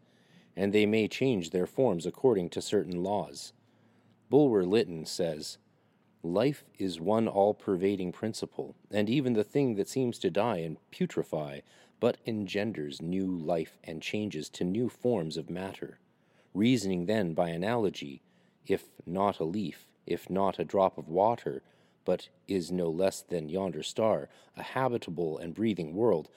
[0.56, 3.54] and they may change their forms according to certain laws.
[4.30, 5.58] Bulwer Lytton says,
[6.24, 10.78] Life is one all pervading principle, and even the thing that seems to die and
[10.92, 11.62] putrefy
[12.00, 16.00] but engenders new life and changes to new forms of matter.
[16.54, 18.22] Reasoning then by analogy,
[18.66, 21.62] if not a leaf, if not a drop of water,
[22.06, 26.30] but is no less than yonder star, a habitable and breathing world,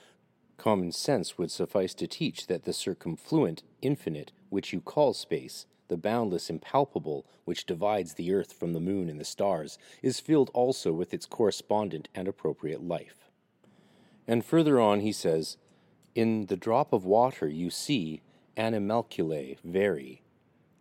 [0.57, 5.97] Common sense would suffice to teach that the circumfluent infinite which you call space, the
[5.97, 10.93] boundless impalpable which divides the earth from the moon and the stars, is filled also
[10.93, 13.31] with its correspondent and appropriate life.
[14.27, 15.57] And further on he says,
[16.15, 18.23] In the drop of water you see,
[18.57, 20.23] animalculae vary.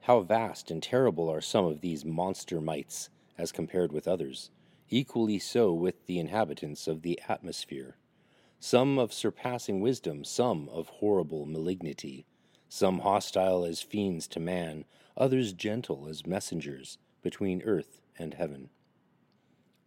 [0.02, 4.52] How vast and terrible are some of these monster mites as compared with others,
[4.89, 7.98] equally so with the inhabitants of the atmosphere.
[8.60, 12.26] Some of surpassing wisdom, some of horrible malignity,
[12.73, 14.83] some hostile as fiends to man,
[15.15, 18.67] others gentle as messengers between earth and heaven.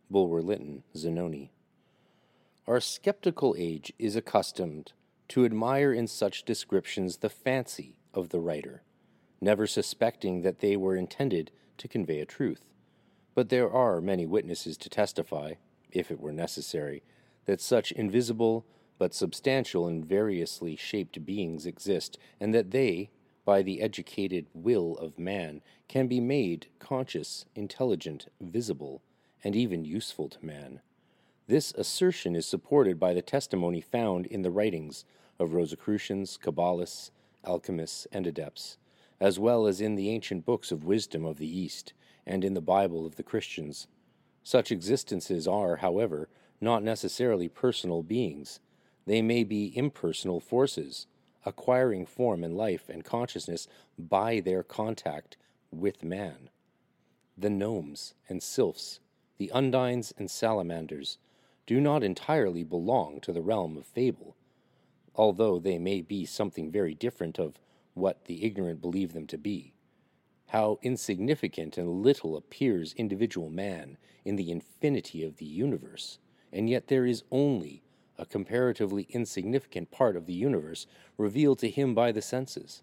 [0.08, 1.50] Bulwer Lytton, Zanoni.
[2.64, 4.92] Our skeptical age is accustomed
[5.30, 8.84] to admire in such descriptions the fancy of the writer,
[9.40, 12.62] never suspecting that they were intended to convey a truth.
[13.34, 15.54] But there are many witnesses to testify,
[15.90, 17.02] if it were necessary,
[17.46, 18.64] that such invisible
[18.98, 23.10] but substantial and variously shaped beings exist, and that they,
[23.44, 29.02] by the educated will of man, can be made conscious, intelligent, visible,
[29.44, 30.80] and even useful to man.
[31.46, 35.04] This assertion is supported by the testimony found in the writings
[35.38, 37.10] of Rosicrucians, Kabbalists,
[37.46, 38.78] alchemists, and adepts,
[39.20, 41.92] as well as in the ancient books of wisdom of the East
[42.26, 43.86] and in the Bible of the Christians.
[44.42, 46.28] Such existences are, however,
[46.60, 48.58] not necessarily personal beings.
[49.06, 51.06] They may be impersonal forces,
[51.44, 55.36] acquiring form and life and consciousness by their contact
[55.70, 56.50] with man.
[57.38, 59.00] The gnomes and sylphs,
[59.38, 61.18] the undines and salamanders,
[61.66, 64.36] do not entirely belong to the realm of fable,
[65.14, 67.58] although they may be something very different of
[67.94, 69.72] what the ignorant believe them to be.
[70.48, 76.18] How insignificant and little appears individual man in the infinity of the universe,
[76.52, 77.82] and yet there is only
[78.18, 82.82] a comparatively insignificant part of the universe revealed to him by the senses.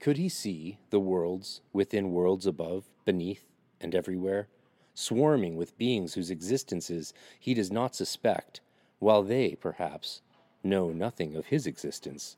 [0.00, 3.46] Could he see the worlds within worlds above, beneath,
[3.80, 4.48] and everywhere?
[4.94, 8.60] swarming with beings whose existences he does not suspect,
[9.00, 10.22] while they, perhaps,
[10.62, 12.36] know nothing of his existence.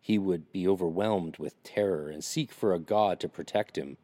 [0.00, 3.98] He would be overwhelmed with terror and seek for a God to protect him.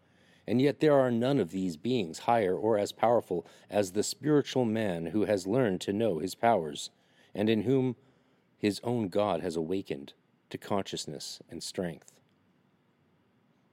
[0.47, 4.67] And yet there are none of these beings higher or as powerful as the spiritual
[4.67, 6.91] man who has learned to know his powers,
[7.35, 7.97] and in whom
[8.57, 10.13] his own God has awakened
[10.51, 12.13] to consciousness and strength.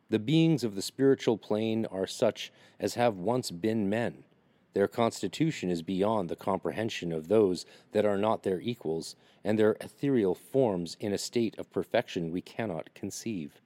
[0.10, 4.26] The beings of the spiritual plane are such as have once been men.
[4.74, 9.78] Their constitution is beyond the comprehension of those that are not their equals, and their
[9.82, 13.62] ethereal forms in a state of perfection we cannot conceive.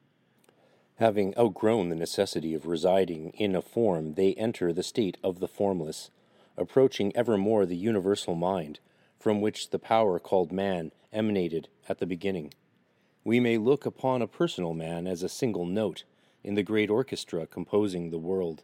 [0.97, 5.47] Having outgrown the necessity of residing in a form, they enter the state of the
[5.47, 6.09] formless,
[6.57, 8.79] approaching ever more the universal mind,
[9.25, 12.53] from which the power called man emanated at the beginning.
[13.23, 16.03] We may look upon a personal man as a single note
[16.43, 18.61] in the great orchestra composing the world,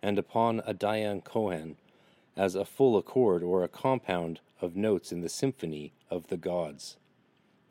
[0.00, 1.74] and upon a Dhyan Chohan
[2.34, 6.96] as a full accord or a compound of notes in the symphony of the gods.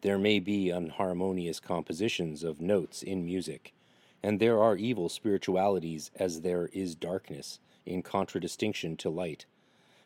[0.02, 3.74] There may be unharmonious compositions of notes in music,
[4.22, 9.48] and there are evil spiritualities as there is darkness, in contradistinction to light,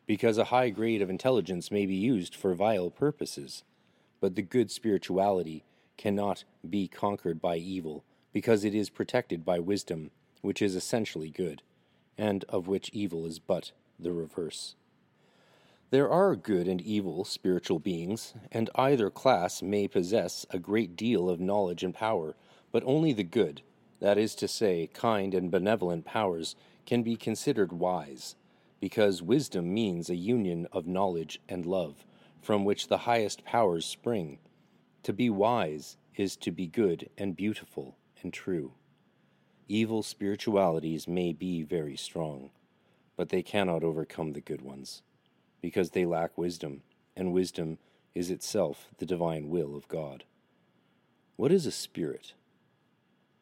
[0.05, 3.63] because a high grade of intelligence may be used for vile purposes,
[4.19, 5.63] but the good spirituality
[5.97, 10.11] cannot be conquered by evil because it is protected by wisdom,
[10.41, 11.61] which is essentially good,
[12.17, 14.75] and of which evil is but the reverse.
[15.91, 21.29] There are good and evil spiritual beings, and either class may possess a great deal
[21.29, 22.35] of knowledge and power,
[22.71, 23.61] but only the good,
[23.99, 26.55] that is to say, kind and benevolent powers,
[26.87, 28.35] can be considered wise,
[28.83, 32.05] because wisdom means a union of knowledge and love,
[32.41, 34.37] from which the highest powers spring.
[35.03, 38.73] To be wise is to be good and beautiful and true.
[39.69, 42.49] Evil spiritualities may be very strong,
[43.15, 45.01] but they cannot overcome the good ones,
[45.61, 46.81] because they lack wisdom,
[47.15, 47.77] and wisdom
[48.13, 50.25] is itself the divine will of God.
[51.37, 52.33] What is a spirit?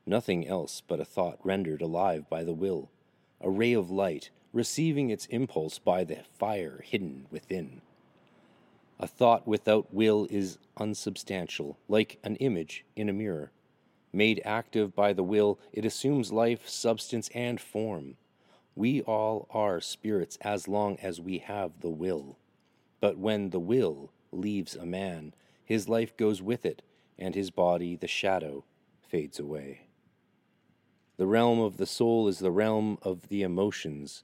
[0.05, 2.91] Nothing else but a thought rendered alive by the will,
[3.39, 7.81] a ray of light receiving its impulse by the fire hidden within.
[8.99, 13.51] A thought without will is unsubstantial, like an image in a mirror.
[14.13, 18.17] Made active by the will, it assumes life, substance, and form.
[18.75, 22.37] We all are spirits as long as we have the will.
[22.99, 25.33] But when the will leaves a man,
[25.63, 26.81] his life goes with it,
[27.17, 28.65] and his body, the shadow,
[29.01, 29.87] fades away.
[31.17, 34.23] The realm of the soul is the realm of the emotions.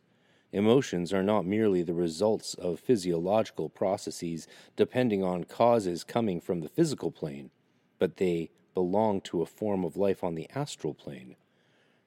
[0.53, 6.69] Emotions are not merely the results of physiological processes depending on causes coming from the
[6.69, 7.51] physical plane,
[7.99, 11.35] but they belong to a form of life on the astral plane.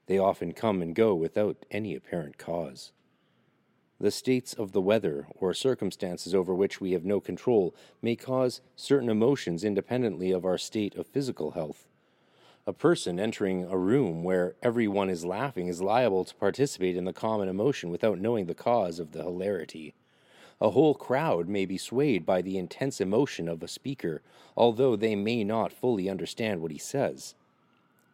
[0.06, 2.92] They often come and go without any apparent cause.
[4.00, 8.62] The states of the weather or circumstances over which we have no control may cause
[8.74, 11.89] certain emotions independently of our state of physical health.
[12.66, 17.12] A person entering a room where everyone is laughing is liable to participate in the
[17.12, 19.94] common emotion without knowing the cause of the hilarity.
[20.60, 24.20] A whole crowd may be swayed by the intense emotion of a speaker,
[24.58, 27.34] although they may not fully understand what he says.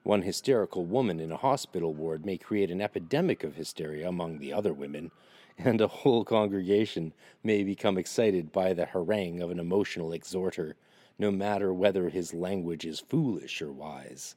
[0.05, 4.53] One hysterical woman in a hospital ward may create an epidemic of hysteria among the
[4.53, 5.11] other women,
[5.59, 10.77] and a whole congregation may become excited by the harangue of an emotional exhorter,
[11.19, 14.37] no matter whether his language is foolish or wise.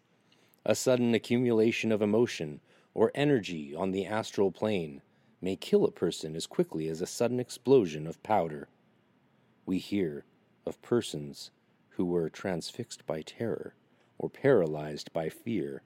[0.66, 2.62] A sudden accumulation of emotion
[2.94, 5.02] or energy on the astral plane
[5.42, 8.68] may kill a person as quickly as a sudden explosion of powder.
[9.66, 10.26] We hear
[10.66, 11.52] of persons
[11.92, 13.76] who were transfixed by terror
[14.18, 15.82] or paralyzed by fear.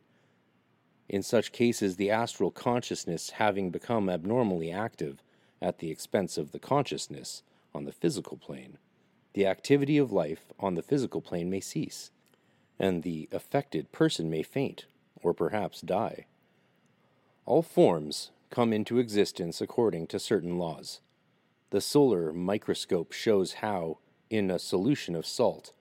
[1.10, 5.24] In such cases, the astral consciousness having become abnormally active
[5.62, 8.78] at the expense of the consciousness on the physical plane,
[9.34, 12.12] the activity of life on the physical plane may cease,
[12.80, 14.86] and the affected person may faint
[15.22, 16.26] or perhaps die.
[17.46, 21.02] All forms come into existence according to certain laws.
[21.72, 23.98] The solar microscope shows how,
[24.30, 25.74] in a solution of salt,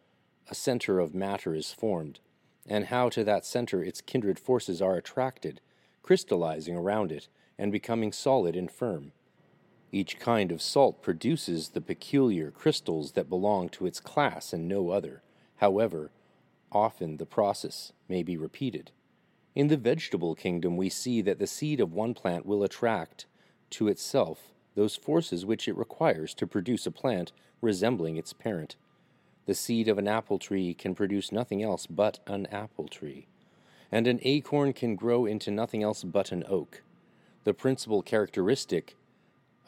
[0.48, 2.20] a center of matter is formed,
[2.66, 5.61] and how to that center its kindred forces are attracted,
[6.03, 7.28] crystallizing around it
[7.59, 9.12] and becoming solid and firm.
[9.93, 14.88] Each kind of salt produces the peculiar crystals that belong to its class and no
[14.88, 15.22] other.
[15.57, 16.11] However,
[16.72, 18.90] often the process may be repeated.
[19.55, 23.26] In the vegetable kingdom, we see that the seed of one plant will attract
[23.70, 28.76] to itself those forces which it requires to produce a plant resembling its parent.
[29.45, 33.26] The seed of an apple tree can produce nothing else but an apple tree,
[33.90, 36.82] and an acorn can grow into nothing else but an oak.
[37.45, 38.97] The principal characteristic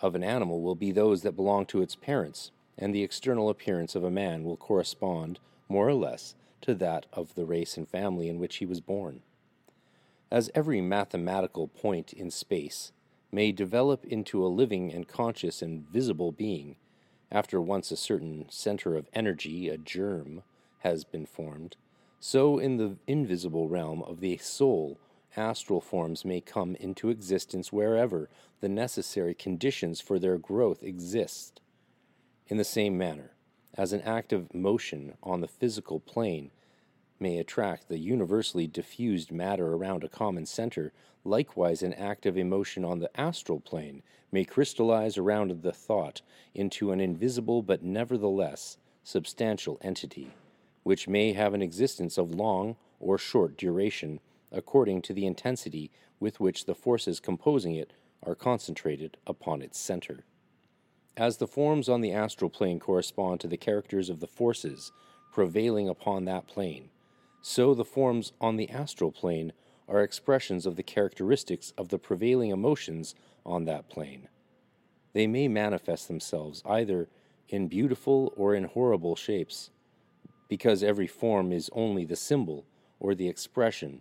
[0.00, 3.94] of an animal will be those that belong to its parents, and the external appearance
[3.94, 5.38] of a man will correspond,
[5.68, 9.22] more or less, to that of the race and family in which he was born.
[10.30, 12.92] As every mathematical point in space
[13.30, 16.76] may develop into a living and conscious and visible being
[17.30, 20.42] after once a certain center of energy, a germ,
[20.78, 21.76] has been formed,
[22.20, 24.98] so in the invisible realm of the soul,
[25.36, 28.28] astral forms may come into existence wherever
[28.60, 31.60] the necessary conditions for their growth exist.
[32.46, 33.32] In the same manner,
[33.76, 36.50] as an active motion on the physical plane
[37.18, 40.92] may attract the universally diffused matter around a common center,
[41.24, 46.20] likewise an active emotion on the astral plane may crystallize around the thought
[46.54, 50.32] into an invisible but nevertheless substantial entity,
[50.82, 54.20] which may have an existence of long or short duration
[54.54, 55.90] according to the intensity
[56.20, 57.92] with which the forces composing it
[58.22, 60.24] are concentrated upon its center.
[61.16, 64.92] As the forms on the astral plane correspond to the characters of the forces
[65.32, 66.88] prevailing upon that plane,
[67.42, 69.52] so the forms on the astral plane
[69.88, 74.28] are expressions of the characteristics of the prevailing emotions on that plane.
[75.12, 77.08] They may manifest themselves either
[77.48, 79.70] in beautiful or in horrible shapes,
[80.48, 82.64] because every form is only the symbol
[82.98, 84.00] or the expression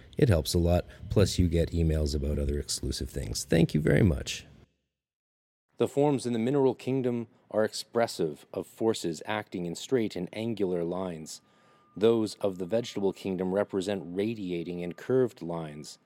[0.17, 3.43] It helps a lot, plus, you get emails about other exclusive things.
[3.43, 4.45] Thank you very much.
[5.77, 10.83] The forms in the mineral kingdom are expressive of forces acting in straight and angular
[10.83, 11.41] lines.
[11.97, 15.97] Those of the vegetable kingdom represent radiating and curved lines.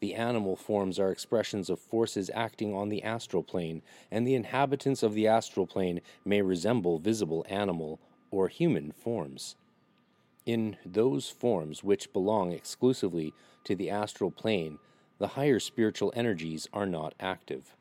[0.00, 5.02] The animal forms are expressions of forces acting on the astral plane, and the inhabitants
[5.02, 8.00] of the astral plane may resemble visible animal
[8.30, 9.56] or human forms.
[10.44, 13.32] In those forms which belong exclusively
[13.64, 14.78] to the astral plane,
[15.18, 17.76] the higher spiritual energies are not active.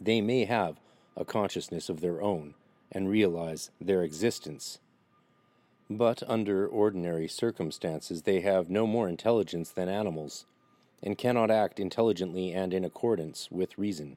[0.00, 0.80] They may have
[1.16, 2.54] a consciousness of their own
[2.92, 4.78] and realize their existence.
[5.90, 10.46] But under ordinary circumstances, they have no more intelligence than animals,
[11.02, 14.16] and cannot act intelligently and in accordance with reason.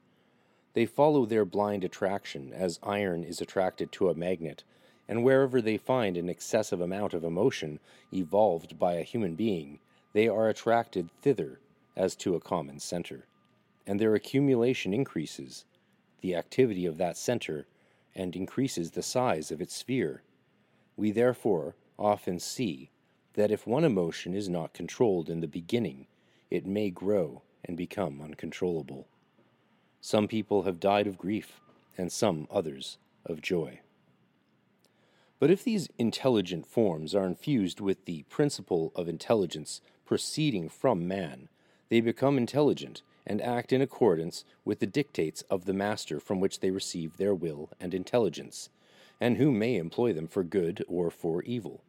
[0.74, 4.64] They follow their blind attraction, as iron is attracted to a magnet,
[5.10, 7.80] and wherever they find an excessive amount of emotion
[8.14, 9.80] evolved by a human being,
[10.14, 11.60] they are attracted thither
[11.98, 13.26] as to a common center,
[13.88, 15.66] and their accumulation increases
[16.22, 17.66] the activity of that center
[18.16, 20.22] and increases the size of its sphere.
[20.96, 22.92] We therefore often see
[23.34, 26.06] that if one emotion is not controlled in the beginning,
[26.52, 29.08] it may grow and become uncontrollable.
[30.02, 31.60] Some people have died of grief,
[31.98, 33.80] and some others of joy.
[35.40, 41.48] But if these intelligent forms are infused with the principle of intelligence proceeding from man,
[41.88, 46.60] they become intelligent and act in accordance with the dictates of the master from which
[46.60, 48.70] they receive their will and intelligence,
[49.22, 51.84] and who may employ them for good or for evil.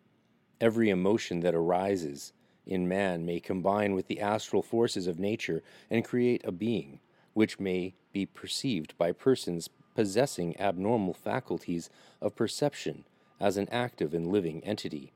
[0.60, 2.32] Every emotion that arises
[2.66, 7.00] in man may combine with the astral forces of nature and create a being,
[7.32, 11.90] which may be perceived by persons possessing abnormal faculties
[12.20, 13.04] of perception
[13.40, 15.12] as an active and living entity.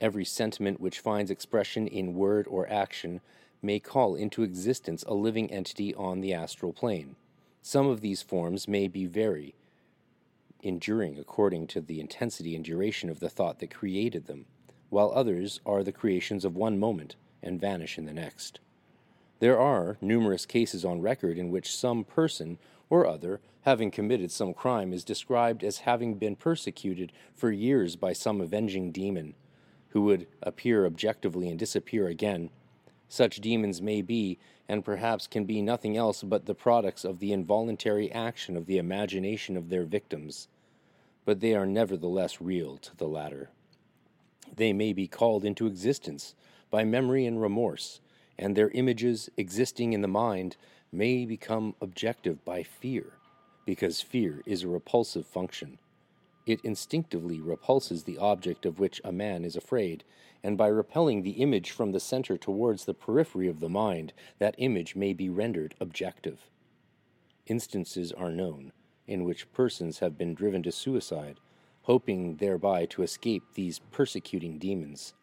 [0.00, 3.20] Every sentiment which finds expression in word or action
[3.60, 7.16] may call into existence a living entity on the astral plane.
[7.62, 9.54] Some of these forms may be very
[10.62, 14.46] enduring according to the intensity and duration of the thought that created them,
[14.88, 18.60] while others are the creations of one moment and vanish in the next.
[19.40, 22.58] There are numerous cases on record in which some person
[22.90, 28.12] or other, having committed some crime, is described as having been persecuted for years by
[28.12, 29.34] some avenging demon,
[29.90, 32.50] who would appear objectively and disappear again
[33.10, 34.38] such demons may be,
[34.68, 38.78] and perhaps can be nothing else but the products of the involuntary action of the
[38.78, 40.46] imagination of their victims,
[41.24, 43.50] but they are nevertheless real to the latter.
[44.54, 46.36] They may be called into existence
[46.70, 48.00] by memory and remorse,
[48.38, 50.56] and their images existing in the mind
[50.92, 53.14] may become objective by fear,
[53.64, 55.78] because fear is a repulsive function.
[56.46, 60.04] It instinctively repulses the object of which a man is afraid,
[60.42, 64.54] and by repelling the image from the center towards the periphery of the mind, that
[64.58, 66.50] image may be rendered objective.
[67.46, 68.72] Instances are known
[69.06, 71.38] in which persons have been driven to suicide,
[71.82, 75.14] hoping thereby to escape these persecuting demons.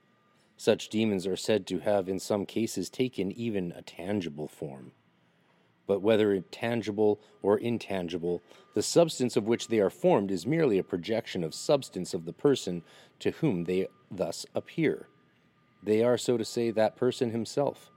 [0.58, 4.92] Such demons are said to have in some cases taken even a tangible form.
[5.88, 10.84] But whether tangible or intangible, the substance of which they are formed is merely a
[10.84, 12.84] projection of substance of the person
[13.20, 15.08] to whom they thus appear.
[15.82, 17.90] They are, so to say, that person himself,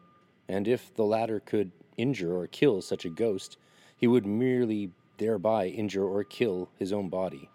[0.49, 3.57] and if the latter could injure or kill such a ghost,
[3.97, 7.51] he would merely thereby injure or kill his own body.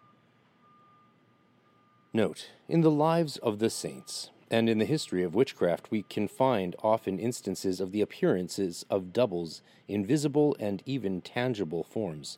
[2.14, 6.30] Note, in the lives of the saints, and in the history of witchcraft, we can
[6.30, 12.38] find often instances of the appearances of doubles in visible and even tangible forms.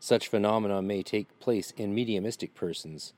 [0.00, 3.12] Such phenomena may take place in mediumistic persons,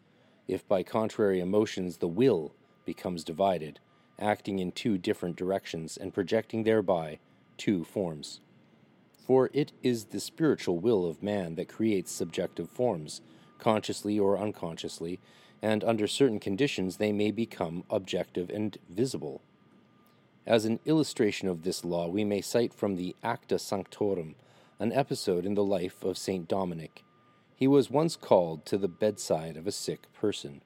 [0.46, 2.52] if by contrary emotions the will
[2.84, 3.80] becomes divided,
[4.18, 7.18] acting in two different directions and projecting thereby
[7.56, 8.40] two forms.
[9.26, 13.22] For it is the spiritual will of man that creates subjective forms,
[13.58, 15.20] consciously or unconsciously,
[15.66, 19.42] and under certain conditions they may become objective and visible.
[20.46, 24.36] As an illustration of this law, we may cite from the Acta Sanctorum
[24.78, 27.02] an episode in the life of Saint Dominic,
[27.56, 30.62] he was once called to the bedside of a sick person,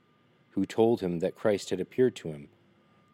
[0.51, 2.49] who told him that Christ had appeared to him.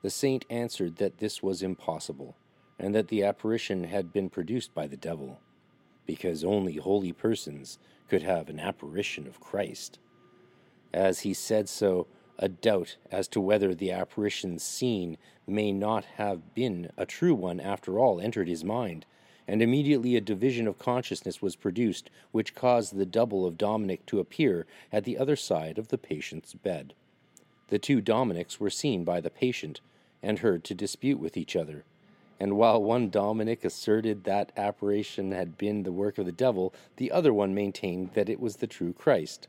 [0.03, 2.37] The saint answered that this was impossible,
[2.81, 5.39] and that the apparition had been produced by the devil,
[6.05, 7.79] because only holy persons
[8.09, 10.01] could have an apparition of Christ.
[10.93, 12.07] As he said so,
[12.39, 17.61] a doubt as to whether the apparition seen may not have been a true one
[17.61, 19.07] after all entered his mind,
[19.49, 24.21] and immediately a division of consciousness was produced, which caused the double of Dominic to
[24.21, 26.95] appear at the other side of the patient's bed.
[27.69, 29.81] The two Dominics were seen by the patient
[30.23, 31.85] and heard to dispute with each other.
[32.39, 37.11] And while one Dominic asserted that apparition had been the work of the devil, the
[37.11, 39.49] other one maintained that it was the true Christ.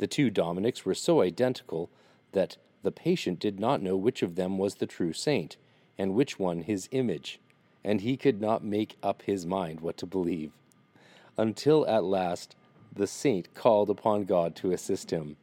[0.00, 1.88] The two Dominics were so identical
[2.32, 5.56] that the patient did not know which of them was the true saint,
[5.96, 7.38] and which one his image
[7.84, 10.52] and he could not make up his mind what to believe,
[11.36, 12.54] until at last
[12.92, 15.36] the saint called upon God to assist him.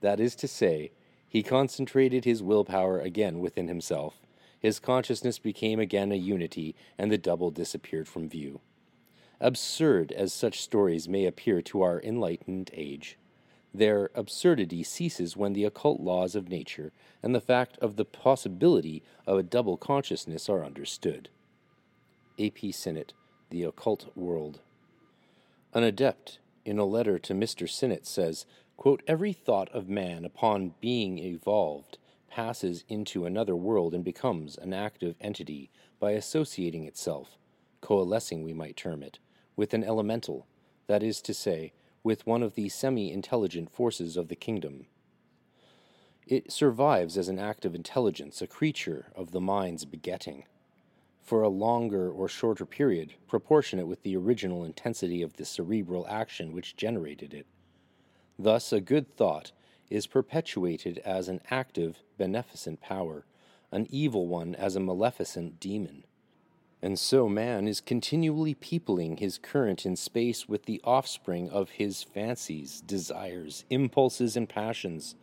[0.00, 0.92] That is to say,
[1.28, 4.20] he concentrated his willpower again within himself.
[4.58, 8.60] His consciousness became again a unity, and the double disappeared from view.
[9.40, 13.16] Absurd as such stories may appear to our enlightened age,
[13.78, 19.02] their absurdity ceases when the occult laws of nature and the fact of the possibility
[19.26, 21.28] of a double consciousness are understood.
[22.38, 22.72] A.P.
[22.72, 23.12] Sinnett,
[23.50, 24.60] The Occult World.
[25.74, 27.68] An adept, in a letter to Mr.
[27.68, 31.98] Sinnett, says, quote, Every thought of man upon being evolved
[32.30, 37.38] passes into another world and becomes an active entity by associating itself,
[37.80, 39.18] coalescing, we might term it,
[39.56, 40.46] with an elemental,
[40.86, 41.72] that is to say,
[42.02, 44.86] with one of the semi intelligent forces of the kingdom.
[46.26, 50.44] It survives as an act of intelligence, a creature of the mind's begetting,
[51.22, 56.52] for a longer or shorter period, proportionate with the original intensity of the cerebral action
[56.52, 57.46] which generated it.
[58.38, 59.52] Thus, a good thought
[59.90, 63.24] is perpetuated as an active, beneficent power,
[63.72, 66.04] an evil one as a maleficent demon.
[66.80, 72.04] And so man is continually peopling his current in space with the offspring of his
[72.04, 75.16] fancies, desires, impulses, and passions,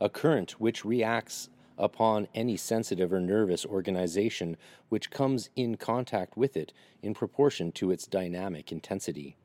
[0.00, 4.56] a current which reacts upon any sensitive or nervous organization
[4.88, 9.36] which comes in contact with it in proportion to its dynamic intensity.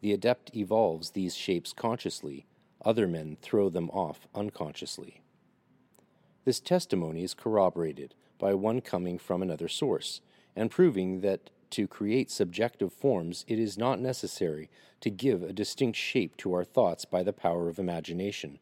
[0.00, 2.46] The adept evolves these shapes consciously,
[2.84, 5.22] other men throw them off unconsciously.
[6.44, 10.20] This testimony is corroborated by one coming from another source,
[10.58, 14.68] and proving that to create subjective forms it is not necessary
[15.00, 18.58] to give a distinct shape to our thoughts by the power of imagination,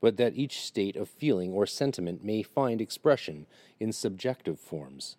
[0.00, 3.46] but that each state of feeling or sentiment may find expression
[3.80, 5.16] in subjective forms,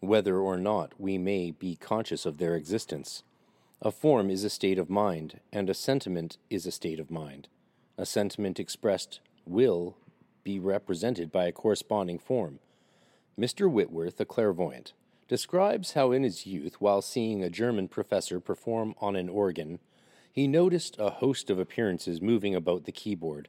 [0.00, 3.22] whether or not we may be conscious of their existence.
[3.82, 7.48] A form is a state of mind, and a sentiment is a state of mind.
[7.98, 9.96] A sentiment expressed will
[10.44, 12.60] be represented by a corresponding form.
[13.38, 13.70] Mr.
[13.70, 14.92] Whitworth, a clairvoyant,
[15.32, 19.78] describes how in his youth, while seeing a German professor perform on an organ,
[20.30, 23.48] he noticed a host of appearances moving about the keyboard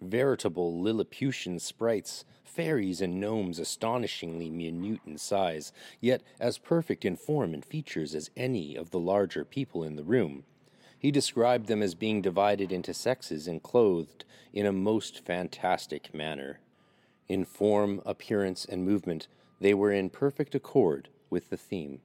[0.00, 7.54] veritable Lilliputian sprites, fairies and gnomes astonishingly minute in size, yet as perfect in form
[7.54, 10.42] and features as any of the larger people in the room.
[10.98, 16.58] He described them as being divided into sexes and clothed in a most fantastic manner.
[17.28, 19.28] In form, appearance, and movement,
[19.60, 22.00] they were in perfect accord with the theme.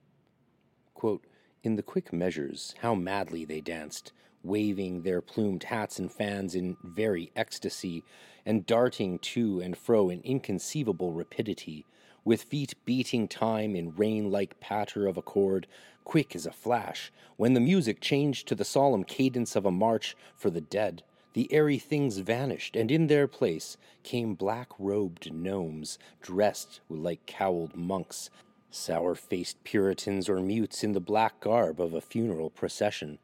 [0.94, 1.26] Quote,
[1.64, 4.14] in the quick measures, how madly they danced,
[4.44, 8.04] waving their plumed hats and fans in very ecstasy,
[8.46, 11.86] and darting to and fro in inconceivable rapidity,
[12.24, 15.66] with feet beating time in rain like patter of accord,
[16.04, 20.16] quick as a flash, when the music changed to the solemn cadence of a march
[20.36, 21.02] for the dead,
[21.34, 27.76] the airy things vanished, and in their place came black robed gnomes, dressed like cowled
[27.76, 28.30] monks,
[28.76, 33.18] sour faced Puritans or mutes in the black garb of a funeral procession.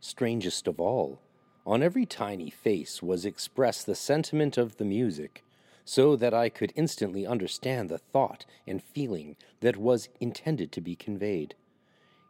[0.00, 1.20] Strangest of all,
[1.66, 5.44] on every tiny face was expressed the sentiment of the music,
[5.84, 10.94] so that I could instantly understand the thought and feeling that was intended to be
[10.94, 11.54] conveyed.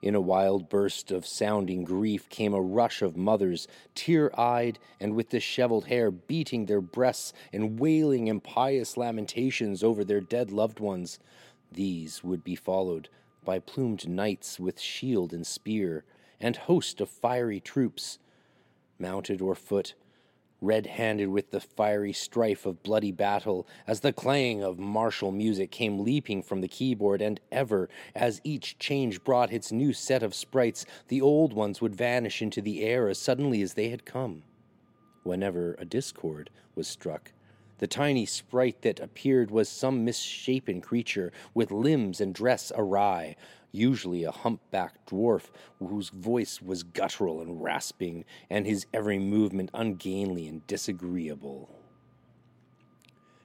[0.01, 5.15] In a wild burst of sounding grief came a rush of mothers, tear eyed and
[5.15, 11.19] with disheveled hair, beating their breasts and wailing impious lamentations over their dead loved ones.
[11.73, 13.09] These would be followed
[13.45, 16.05] by plumed knights with shield and spear,
[16.41, 18.19] and host of fiery troops,
[18.99, 19.95] mounted or foot,
[20.61, 25.71] red handed with the fiery strife of bloody battle, as the clang of martial music
[25.71, 30.35] came leaping from the keyboard, and ever, as each change brought its new set of
[30.35, 34.43] sprites, the old ones would vanish into the air as suddenly as they had come.
[35.23, 37.33] Whenever a discord was struck,
[37.79, 43.37] the tiny sprite that appeared was some misshapen creature with limbs and dress awry,
[43.73, 50.49] usually a humpbacked dwarf whose voice was guttural and rasping, and his every movement ungainly
[50.49, 51.71] and disagreeable.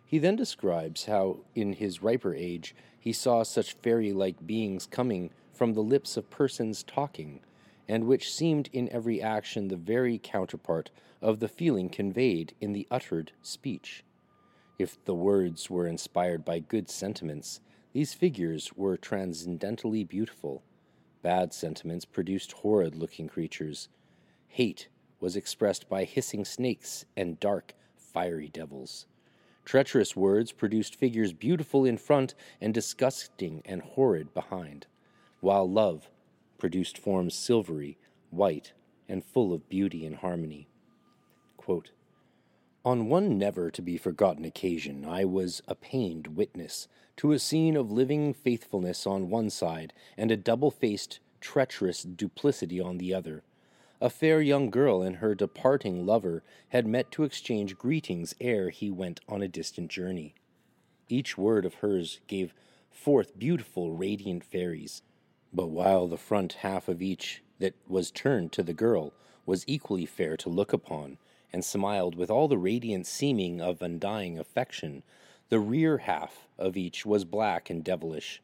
[0.05, 5.31] He then describes how, in his riper age, he saw such fairy like beings coming
[5.53, 7.41] from the lips of persons talking,
[7.87, 10.89] and which seemed in every action the very counterpart
[11.21, 14.03] of the feeling conveyed in the uttered speech.
[14.83, 17.61] If the words were inspired by good sentiments,
[17.93, 20.61] these figures were transcendently beautiful.
[21.21, 23.87] Bad sentiments produced horrid looking creatures.
[24.49, 24.89] Hate
[25.21, 29.05] was expressed by hissing snakes and dark, fiery devils.
[29.63, 34.87] Treacherous words produced figures beautiful in front and disgusting and horrid behind,
[35.39, 36.09] while love
[36.57, 37.97] produced forms silvery,
[38.31, 38.73] white,
[39.07, 40.67] and full of beauty and harmony.
[41.55, 41.91] Quote,
[42.85, 47.77] on one never to be forgotten occasion, I was a pained witness to a scene
[47.77, 53.43] of living faithfulness on one side and a double faced, treacherous duplicity on the other.
[54.01, 58.91] A fair young girl and her departing lover had met to exchange greetings ere he
[58.91, 60.35] went on a distant journey.
[61.07, 62.53] Each word of hers gave
[62.89, 65.03] forth beautiful, radiant fairies,
[65.53, 69.13] but while the front half of each that was turned to the girl
[69.45, 71.17] was equally fair to look upon,
[71.53, 75.03] and smiled with all the radiant seeming of undying affection.
[75.49, 78.41] The rear half of each was black and devilish.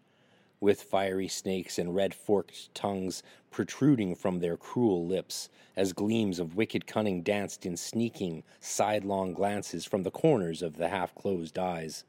[0.59, 6.55] with fiery snakes and red forked tongues protruding from their cruel lips, as gleams of
[6.55, 12.03] wicked cunning danced in sneaking, sidelong glances from the corners of the half closed eyes.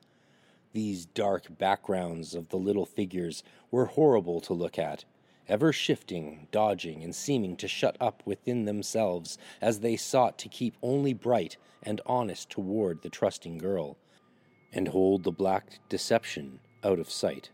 [0.72, 5.04] These dark backgrounds of the little figures were horrible to look at,
[5.50, 10.76] ever shifting, dodging, and seeming to shut up within themselves as they sought to keep
[10.80, 13.96] only bright and honest toward the trusting girl,
[14.72, 17.50] and hold the black deception out of sight.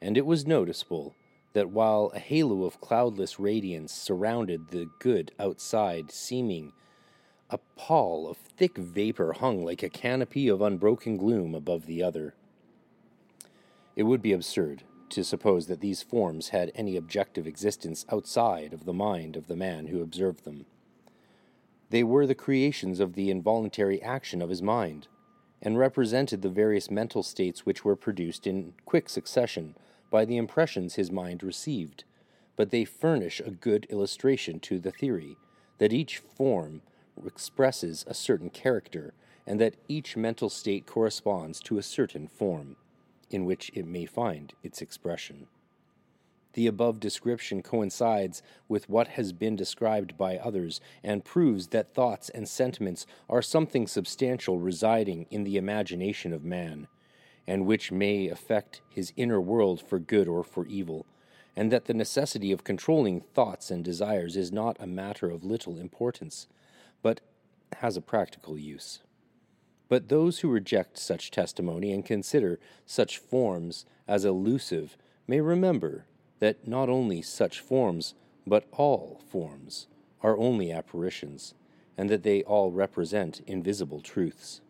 [0.00, 1.14] And it was noticeable
[1.52, 6.72] that while a halo of cloudless radiance surrounded the good outside, seeming
[7.50, 12.34] a pall of thick vapor hung like a canopy of unbroken gloom above the other.
[13.94, 14.82] It would be absurd
[15.14, 19.56] to suppose that these forms had any objective existence outside of the mind of the
[19.56, 20.66] man who observed them.
[21.90, 25.08] They were the creations of the involuntary action of his mind,
[25.62, 29.74] and represented the various mental states which were produced in quick succession
[30.10, 32.04] by the impressions his mind received,
[32.56, 35.36] but they furnish a good illustration to the theory
[35.78, 36.82] that each form
[37.24, 39.14] expresses a certain character,
[39.46, 42.76] and that each mental state corresponds to a certain form
[43.34, 45.48] in which it may find its expression.
[46.52, 52.28] The above description coincides with what has been described by others and proves that thoughts
[52.28, 56.86] and sentiments are something substantial residing in the imagination of man,
[57.44, 61.04] and which may affect his inner world for good or for evil,
[61.56, 65.76] and that the necessity of controlling thoughts and desires is not a matter of little
[65.76, 66.46] importance,
[67.02, 67.20] but
[67.78, 69.00] has a practical use.
[69.88, 76.06] But those who reject such testimony and consider such forms as elusive may remember
[76.38, 78.14] that not only such forms,
[78.46, 79.86] but all forms,
[80.20, 81.54] are only apparitions,
[81.96, 84.60] and that they all represent invisible truths.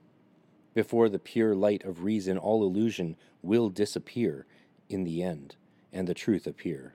[0.74, 4.46] Before the pure light of reason, all illusion will disappear
[4.88, 5.56] in the end,
[5.92, 6.94] and the truth appear,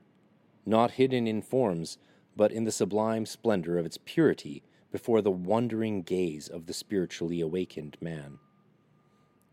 [0.65, 1.97] not hidden in forms,
[2.35, 7.41] but in the sublime splendor of its purity before the wondering gaze of the spiritually
[7.41, 8.39] awakened man.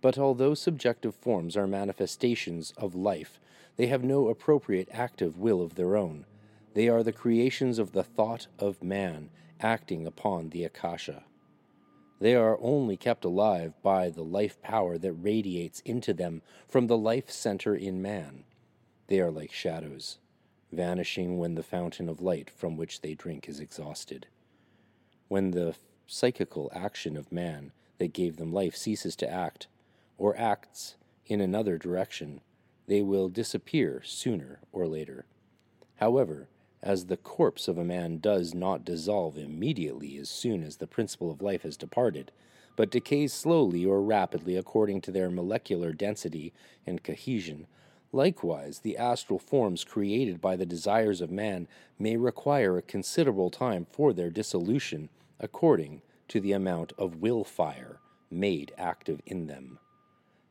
[0.01, 3.41] But although subjective forms are manifestations of life,
[3.77, 6.25] they have no appropriate active will of their own.
[6.75, 9.31] They are the creations of the thought of man
[9.61, 11.25] acting upon the akasha.
[12.19, 16.97] They are only kept alive by the life power that radiates into them from the
[16.97, 18.45] life center in man.
[19.09, 20.19] They are like shadows,
[20.73, 24.27] vanishing when the fountain of light from which they drink is exhausted.
[25.29, 25.75] When the
[26.07, 29.67] psychical action of man that gave them life ceases to act,
[30.19, 30.97] or acts
[31.27, 32.41] in another direction,
[32.87, 35.27] they will disappear sooner or later.
[35.97, 36.49] However,
[36.83, 41.31] as the corpse of a man does not dissolve immediately as soon as the principle
[41.31, 42.31] of life has departed,
[42.77, 46.53] but decays slowly or rapidly according to their molecular density
[46.87, 47.67] and cohesion,
[48.13, 53.87] likewise the astral forms created by the desires of man may require a considerable time
[53.91, 55.09] for their dissolution
[55.41, 58.01] according to the amount of will fire
[58.31, 59.79] made active in them.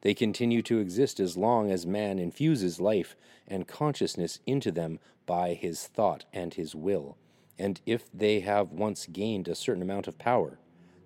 [0.02, 3.16] They continue to exist as long as man infuses life
[3.48, 7.18] and consciousness into them by his thought and his will,
[7.58, 10.60] and if they have once gained a certain amount of power,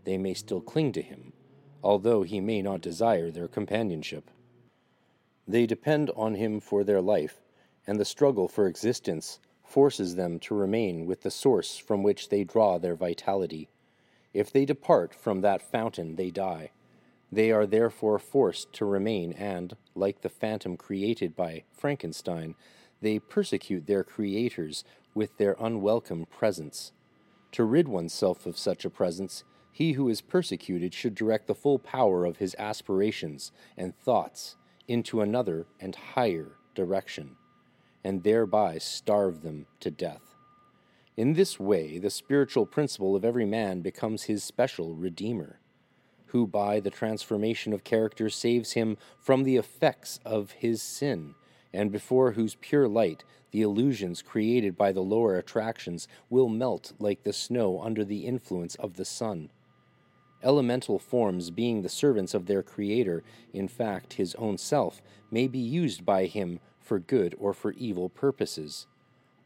[0.04, 1.32] they may still cling to him,
[1.84, 4.30] although he may not desire their companionship.
[5.50, 7.42] They depend on him for their life,
[7.88, 12.44] and the struggle for existence forces them to remain with the source from which they
[12.44, 13.68] draw their vitality.
[14.32, 16.70] If they depart from that fountain, they die.
[17.32, 22.54] They are therefore forced to remain, and, like the phantom created by Frankenstein,
[23.02, 24.84] they persecute their creators
[25.16, 26.92] with their unwelcome presence.
[27.54, 31.80] To rid oneself of such a presence, he who is persecuted should direct the full
[31.80, 34.56] power of his aspirations and thoughts
[34.90, 37.38] into another and higher direction,
[38.04, 40.36] and thereby starve them to death.
[41.16, 45.60] In this way, the spiritual principle of every man becomes his special redeemer
[46.30, 51.34] who by the transformation of character saves him from the effects of his sin,
[51.74, 57.24] and before whose pure light the illusions created by the lower attractions will melt like
[57.24, 59.50] the snow under the influence of the sun.
[60.42, 63.24] Elemental forms, being the servants of their Creator,
[63.54, 68.10] in fact his own self, may be used by him for good or for evil
[68.10, 68.88] purposes.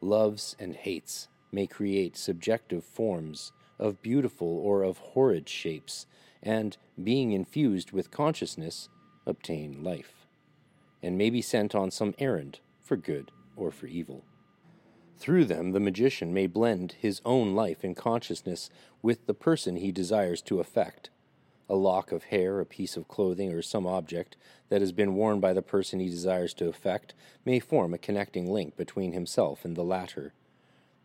[0.02, 6.06] Loves and hates may create subjective forms of beautiful or of horrid shapes
[6.42, 8.90] and, being infused with consciousness,
[9.26, 10.28] obtain life,
[11.02, 14.24] and may be sent on some errand for good or for evil.
[15.24, 18.70] Through them, the magician may blend his own life and consciousness
[19.02, 21.12] with the person he desires to affect.
[21.70, 24.36] A lock of hair, a piece of clothing, or some object
[24.68, 27.14] that has been worn by the person he desires to affect
[27.46, 30.34] may form a connecting link between himself and the latter.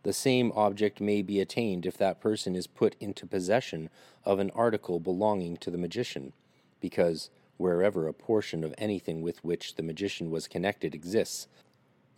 [0.03, 3.89] The same object may be attained if that person is put into possession
[4.25, 6.33] of an article belonging to the magician,
[6.81, 11.47] because wherever a portion of anything with which the magician was connected exists,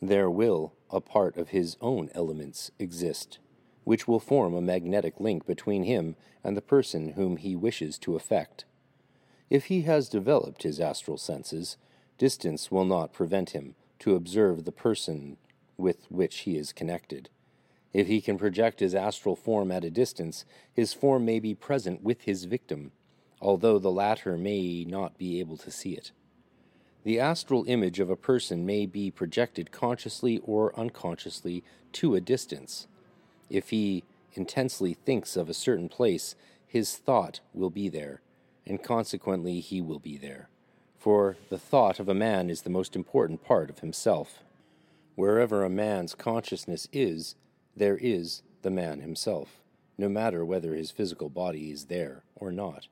[0.02, 3.40] there will a part of his own elements exist,
[3.84, 8.16] which will form a magnetic link between him and the person whom he wishes to
[8.16, 8.66] affect.
[9.50, 11.78] If he has developed his astral senses,
[12.18, 15.38] distance will not prevent him to observe the person
[15.78, 17.30] with which he is connected.
[17.94, 22.02] If he can project his astral form at a distance, his form may be present
[22.02, 22.92] with his victim,
[23.42, 26.12] although the latter may not be able to see it.
[27.04, 32.88] The astral image of a person may be projected consciously or unconsciously to a distance.
[33.50, 36.36] If he intensely thinks of a certain place,
[36.68, 38.22] his thought will be there,
[38.66, 40.48] and consequently he will be there.
[40.98, 44.44] For the thought of a man is the most important part of himself.
[45.16, 47.36] Wherever a man's consciousness is,
[47.76, 49.60] there is the man himself,
[49.98, 52.88] no matter whether his physical body is there or not.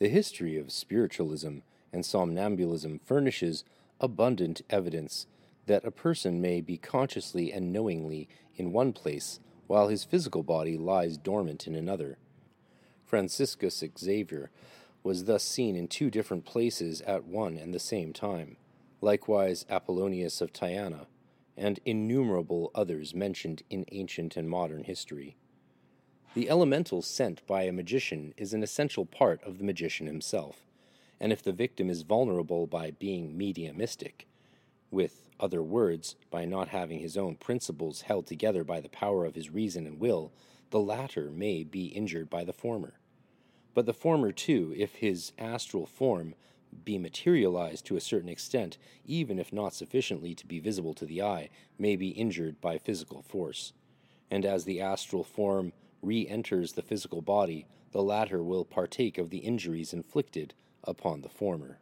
[0.00, 1.58] The history of spiritualism
[1.92, 3.64] and somnambulism furnishes
[4.00, 5.26] abundant evidence
[5.66, 10.76] that a person may be consciously and knowingly in one place while his physical body
[10.76, 12.18] lies dormant in another.
[13.04, 14.50] Franciscus Xavier
[15.02, 18.56] was thus seen in two different places at one and the same time.
[19.00, 21.06] Likewise, Apollonius of Tyana
[21.56, 25.36] and innumerable others mentioned in ancient and modern history.
[26.34, 30.66] The elemental sent by a magician is an essential part of the magician himself,
[31.20, 34.26] and if the victim is vulnerable by being mediumistic,
[34.90, 39.34] with other words, by not having his own principles held together by the power of
[39.34, 40.32] his reason and will,
[40.70, 42.94] the latter may be injured by the former.
[43.74, 46.34] But the former, too, if his astral form
[46.84, 51.22] be materialized to a certain extent, even if not sufficiently to be visible to the
[51.22, 53.72] eye, may be injured by physical force.
[54.30, 59.30] And as the astral form re enters the physical body, the latter will partake of
[59.30, 60.54] the injuries inflicted
[60.84, 61.78] upon the former.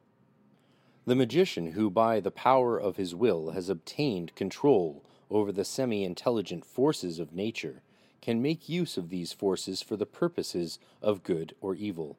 [1.07, 6.05] The magician who, by the power of his will, has obtained control over the semi
[6.05, 7.83] intelligent forces of nature,
[8.21, 12.19] can make use of these forces for the purposes of good or evil.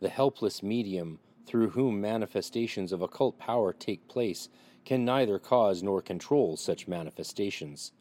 [0.00, 4.50] The helpless medium through whom manifestations of occult power take place,
[4.84, 7.92] can neither cause nor control such manifestations.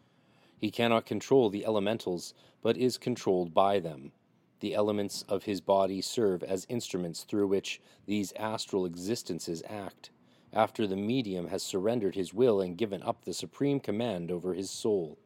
[0.58, 4.12] He cannot control the elementals, but is controlled by them.
[4.60, 10.10] The elements of his body serve as instruments through which these astral existences act,
[10.52, 14.72] after the medium has surrendered his will and given up the supreme command over his
[14.72, 15.20] soul.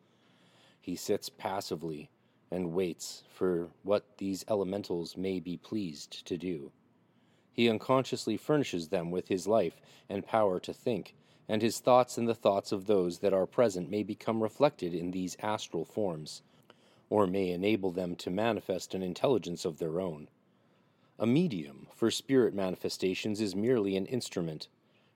[0.81, 2.09] He sits passively
[2.51, 6.71] and waits for what these elementals may be pleased to do.
[7.53, 9.79] He unconsciously furnishes them with his life
[10.09, 11.15] and power to think,
[11.47, 15.11] and his thoughts and the thoughts of those that are present may become reflected in
[15.11, 16.41] these astral forms,
[17.11, 20.29] or may enable them to manifest an intelligence of their own.
[21.19, 24.69] A medium for spirit manifestations is merely an instrument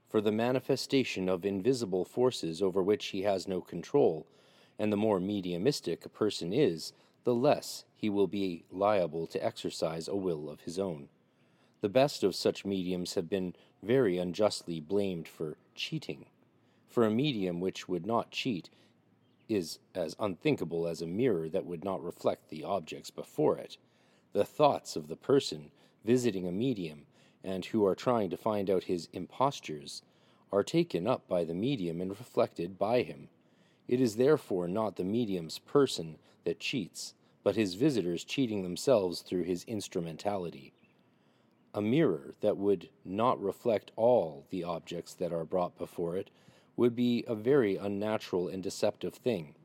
[0.10, 4.28] for the manifestation of invisible forces over which he has no control,
[4.78, 6.92] and the more mediumistic a person is,
[7.24, 11.08] the less he will be liable to exercise a will of his own.
[11.80, 16.26] The best of such mediums have been very unjustly blamed for cheating.
[16.90, 18.70] For a medium which would not cheat
[19.48, 23.78] is as unthinkable as a mirror that would not reflect the objects before it.
[24.34, 25.72] The thoughts of the person
[26.04, 27.06] visiting a medium
[27.44, 30.02] and who are trying to find out his impostures
[30.52, 33.30] are taken up by the medium and reflected by him.
[33.88, 39.44] It is therefore not the medium's person that cheats, but his visitors cheating themselves through
[39.44, 40.74] his instrumentality
[41.76, 46.32] a mirror that would not reflect all the objects that are brought before it
[46.78, 49.56] would be a very unnatural and deceptive thing.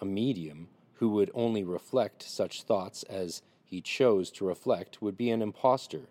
[0.00, 5.30] A medium who would only reflect such thoughts as he chose to reflect would be
[5.30, 6.08] an impostor.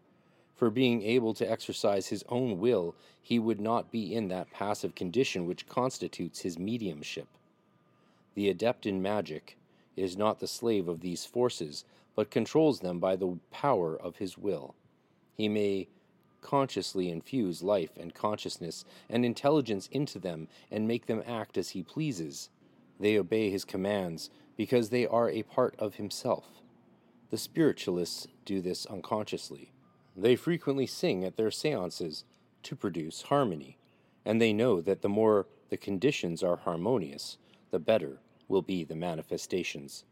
[0.56, 4.96] For being able to exercise his own will, he would not be in that passive
[4.96, 7.28] condition which constitutes his mediumship.
[8.36, 9.58] The adept in magic
[9.96, 11.84] is not the slave of these forces,
[12.16, 14.76] but controls them by the power of his will.
[15.36, 15.88] He may
[16.42, 21.84] consciously infuse life and consciousness and intelligence into them and make them act as he
[21.84, 22.50] pleases.
[23.00, 26.62] They obey his commands because they are a part of himself.
[27.30, 29.72] The spiritualists do this unconsciously.
[30.16, 32.26] They frequently sing at their seances
[32.64, 33.78] to produce harmony,
[34.26, 37.38] and they know that the more the conditions are harmonious,
[37.72, 40.04] the better will be the manifestations.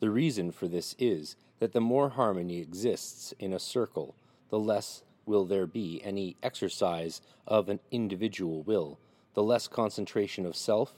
[0.00, 4.14] The reason for this is that the more harmony exists in a circle,
[4.50, 8.98] the less will there be any exercise of an individual will,
[9.34, 10.94] the less concentration of self,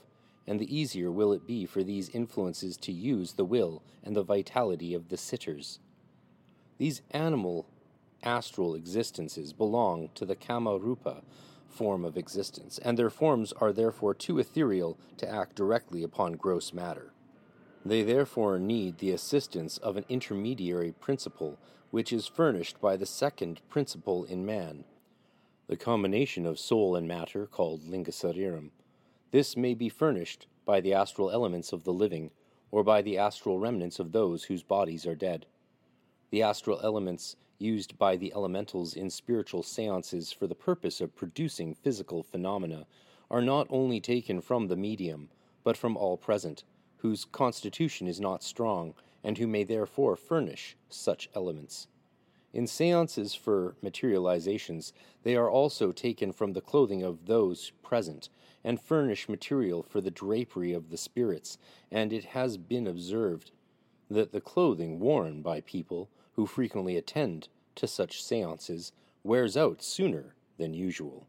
[0.47, 4.23] and the easier will it be for these influences to use the will and the
[4.23, 5.79] vitality of the sitters.
[6.79, 7.67] These animal
[8.23, 11.23] astral existences belong to the Kama Rupa
[11.69, 16.73] form of existence, and their forms are therefore too ethereal to act directly upon gross
[16.73, 17.14] matter.
[17.87, 21.59] They therefore need the assistance of an intermediary principle,
[21.91, 24.85] which is furnished by the second principle in man,
[25.67, 28.71] the combination of soul and matter called Lingasariram.
[29.33, 32.31] This may be furnished by the astral elements of the living,
[32.71, 35.47] or by the astral remnants of those whose bodies are dead.
[36.31, 41.75] The astral elements used by the elementals in spiritual seances for the purpose of producing
[41.75, 42.87] physical phenomena
[43.31, 45.29] are not only taken from the medium,
[45.63, 46.65] but from all present,
[47.05, 51.87] whose constitution is not strong, and who may therefore furnish such elements.
[52.55, 58.31] In seances for materializations, they are also taken from the clothing of those present,
[58.65, 61.59] and furnish material for the drapery of the spirits,
[61.93, 63.51] and it has been observed
[64.11, 68.93] that the clothing worn by people who frequently attend to such seances
[69.23, 71.27] wears out sooner than usual.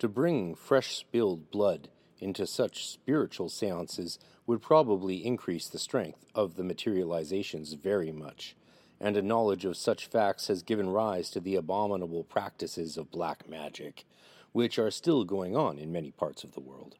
[0.00, 1.88] To bring fresh spilled blood
[2.20, 4.18] into such spiritual seances
[4.50, 8.56] would probably increase the strength of the materializations very much,
[8.98, 13.48] and a knowledge of such facts has given rise to the abominable practices of black
[13.48, 14.04] magic,
[14.50, 16.96] which are still going on in many parts of the world,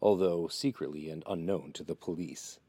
[0.00, 2.60] although secretly and unknown to the police.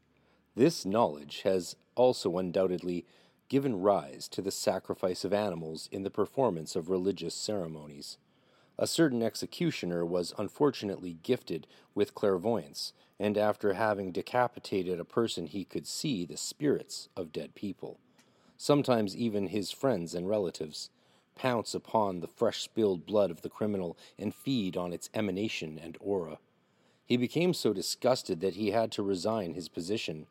[0.56, 3.06] This knowledge has also undoubtedly
[3.48, 8.18] given rise to the sacrifice of animals in the performance of religious ceremonies.
[8.78, 15.64] A certain executioner was unfortunately gifted with clairvoyance, and after having decapitated a person, he
[15.64, 17.98] could see the spirits of dead people,
[18.58, 20.90] sometimes even his friends and relatives,
[21.34, 25.96] pounce upon the fresh spilled blood of the criminal and feed on its emanation and
[26.00, 26.38] aura.
[27.06, 30.26] He became so disgusted that he had to resign his position.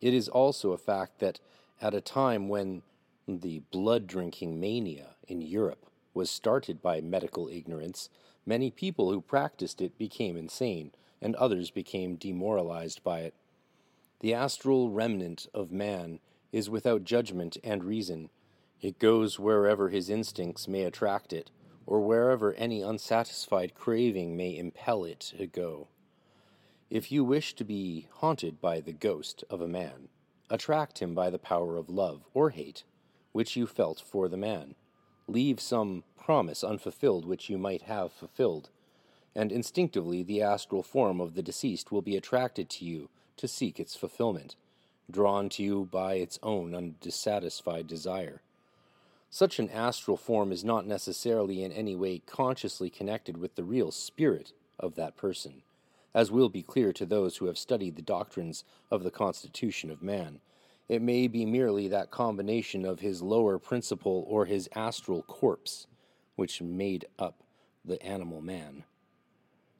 [0.00, 1.40] It is also a fact that
[1.80, 2.82] at a time when
[3.26, 8.08] the blood drinking mania in Europe was started by medical ignorance,
[8.44, 13.34] many people who practiced it became insane, and others became demoralized by it.
[14.20, 16.20] The astral remnant of man
[16.52, 18.30] is without judgment and reason.
[18.80, 21.50] It goes wherever his instincts may attract it,
[21.86, 25.88] or wherever any unsatisfied craving may impel it to go.
[26.90, 30.08] If you wish to be haunted by the ghost of a man,
[30.52, 32.84] Attract him by the power of love or hate,
[33.32, 34.74] which you felt for the man.
[35.28, 38.70] Leave some promise unfulfilled which you might have fulfilled,
[39.34, 43.80] and instinctively the astral form of the deceased will be attracted to you to seek
[43.80, 44.56] its fulfillment,
[45.10, 48.42] drawn to you by its own undissatisfied desire.
[49.30, 53.90] Such an astral form is not necessarily in any way consciously connected with the real
[53.90, 55.62] spirit of that person
[56.14, 60.02] as will be clear to those who have studied the doctrines of the constitution of
[60.02, 60.40] man.
[60.88, 65.86] It may be merely that combination of his lower principle or his astral corpse
[66.36, 67.42] which made up
[67.84, 68.84] the animal man.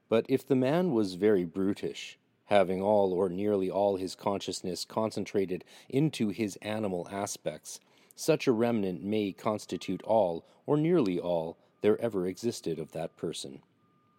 [0.09, 5.65] But if the man was very brutish, having all or nearly all his consciousness concentrated
[5.89, 7.81] into his animal aspects,
[8.15, 13.63] such a remnant may constitute all or nearly all there ever existed of that person,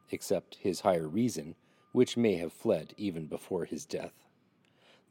[0.10, 1.56] except his higher reason,
[1.92, 4.23] which may have fled even before his death.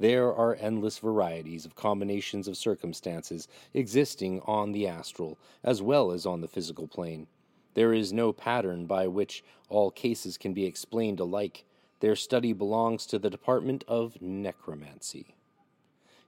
[0.02, 6.26] There are endless varieties of combinations of circumstances existing on the astral as well as
[6.26, 7.28] on the physical plane.
[7.74, 11.64] There is no pattern by which all cases can be explained alike.
[12.00, 15.36] Their study belongs to the department of necromancy.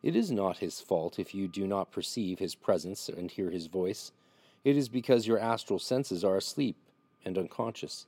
[0.04, 3.66] It is not his fault if you do not perceive his presence and hear his
[3.66, 4.12] voice.
[4.62, 6.76] It is because your astral senses are asleep
[7.24, 8.06] and unconscious.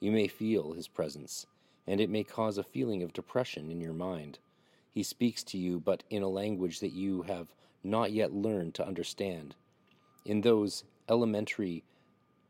[0.00, 1.46] You may feel his presence
[1.86, 4.40] and it may cause a feeling of depression in your mind.
[4.92, 8.86] He speaks to you, but in a language that you have not yet learned to
[8.86, 9.54] understand.
[10.24, 11.84] In those elementary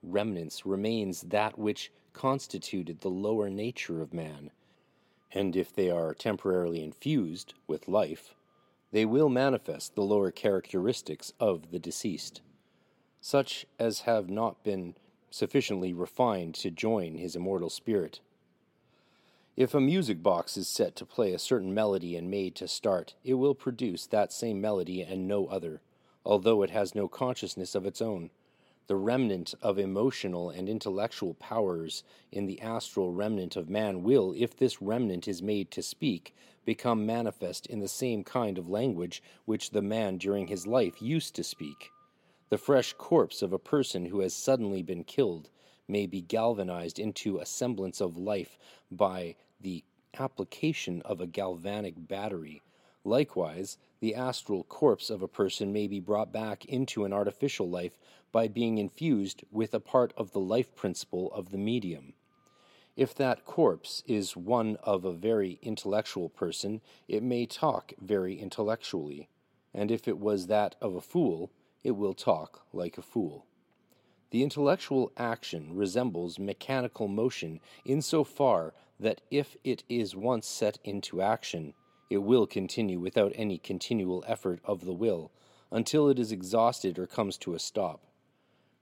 [0.02, 4.50] remnants remains that which constituted the lower nature of man,
[5.32, 8.34] and if they are temporarily infused with life,
[8.90, 12.40] they will manifest the lower characteristics of the deceased,
[13.20, 14.94] such as have not been
[15.30, 18.20] sufficiently refined to join his immortal spirit.
[19.58, 23.16] If a music box is set to play a certain melody and made to start,
[23.24, 25.80] it will produce that same melody and no other,
[26.24, 28.30] although it has no consciousness of its own.
[28.86, 34.56] The remnant of emotional and intellectual powers in the astral remnant of man will, if
[34.56, 39.70] this remnant is made to speak, become manifest in the same kind of language which
[39.70, 41.90] the man during his life used to speak.
[42.48, 45.50] The fresh corpse of a person who has suddenly been killed
[45.88, 48.56] may be galvanized into a semblance of life
[48.90, 49.84] by the
[50.18, 52.62] application of a galvanic battery.
[53.04, 57.98] Likewise, the astral corpse of a person may be brought back into an artificial life
[58.32, 62.12] by being infused with a part of the life principle of the medium.
[62.96, 69.28] If that corpse is one of a very intellectual person, it may talk very intellectually,
[69.72, 71.52] and if it was that of a fool,
[71.84, 73.46] it will talk like a fool.
[74.30, 80.78] The intellectual action resembles mechanical motion in so far that if it is once set
[80.84, 81.74] into action,
[82.10, 85.30] it will continue without any continual effort of the will
[85.70, 88.06] until it is exhausted or comes to a stop.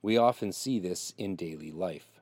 [0.02, 2.20] We often see this in daily life.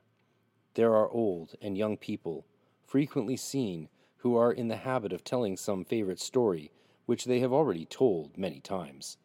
[0.75, 2.47] There are old and young people,
[2.87, 3.89] frequently seen,
[4.19, 6.71] who are in the habit of telling some favorite story
[7.07, 9.19] which they have already told many times,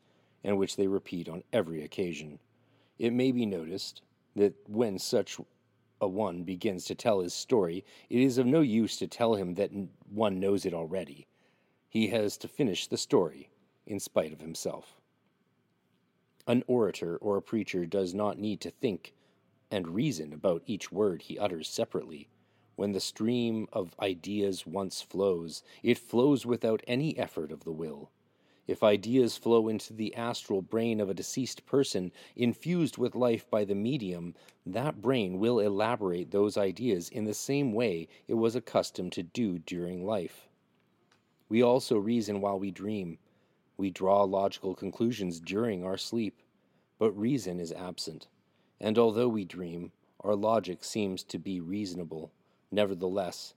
[0.43, 2.39] and which they repeat on every occasion.
[2.97, 4.01] It may be noticed
[4.35, 5.39] that when such
[6.01, 9.55] a one begins to tell his story, it is of no use to tell him
[9.55, 9.71] that
[10.09, 11.27] one knows it already.
[11.89, 13.49] He has to finish the story
[13.85, 14.95] in spite of himself.
[16.47, 19.13] An orator or a preacher does not need to think
[19.71, 22.27] and reason about each word he utters separately.
[22.75, 28.09] When the stream of ideas once flows, it flows without any effort of the will.
[28.69, 33.65] If ideas flow into the astral brain of a deceased person, infused with life by
[33.65, 39.11] the medium, that brain will elaborate those ideas in the same way it was accustomed
[39.13, 40.47] to do during life.
[41.49, 43.17] We also reason while we dream.
[43.75, 46.39] We draw logical conclusions during our sleep,
[46.99, 48.27] but reason is absent.
[48.79, 52.31] And although we dream, our logic seems to be reasonable.
[52.71, 53.55] Nevertheless,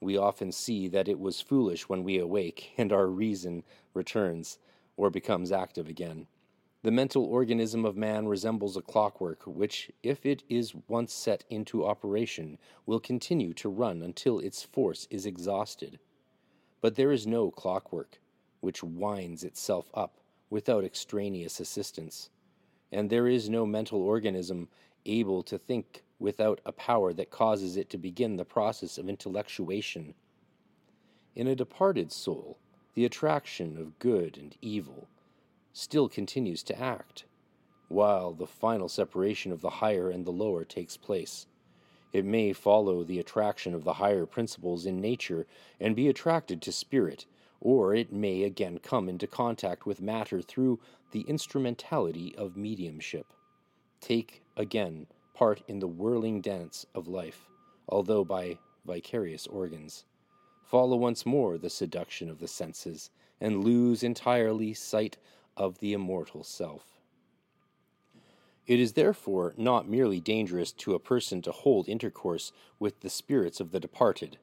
[0.00, 3.62] we often see that it was foolish when we awake and our reason
[3.94, 4.58] returns
[4.96, 6.26] or becomes active again.
[6.82, 11.84] The mental organism of man resembles a clockwork, which, if it is once set into
[11.84, 15.98] operation, will continue to run until its force is exhausted.
[16.80, 18.20] But there is no clockwork
[18.60, 22.30] which winds itself up without extraneous assistance,
[22.92, 24.68] and there is no mental organism
[25.04, 30.14] able to think without a power that causes it to begin the process of intellectuation.
[31.34, 32.58] In a departed soul,
[32.94, 35.08] the attraction of good and evil
[35.72, 37.24] still continues to act,
[37.88, 41.46] while the final separation of the higher and the lower takes place.
[42.12, 45.46] It may follow the attraction of the higher principles in nature
[45.78, 47.26] and be attracted to spirit,
[47.60, 53.26] or it may again come into contact with matter through the instrumentality of mediumship.
[54.00, 55.06] Take again
[55.36, 57.46] part in the whirling dance of life,
[57.90, 60.06] although by vicarious organs.
[60.64, 65.18] Follow once more the seduction of the senses, and lose entirely sight
[65.54, 66.98] of the immortal self.
[68.66, 73.60] It is therefore not merely dangerous to a person to hold intercourse with the spirits
[73.60, 74.38] of the departed,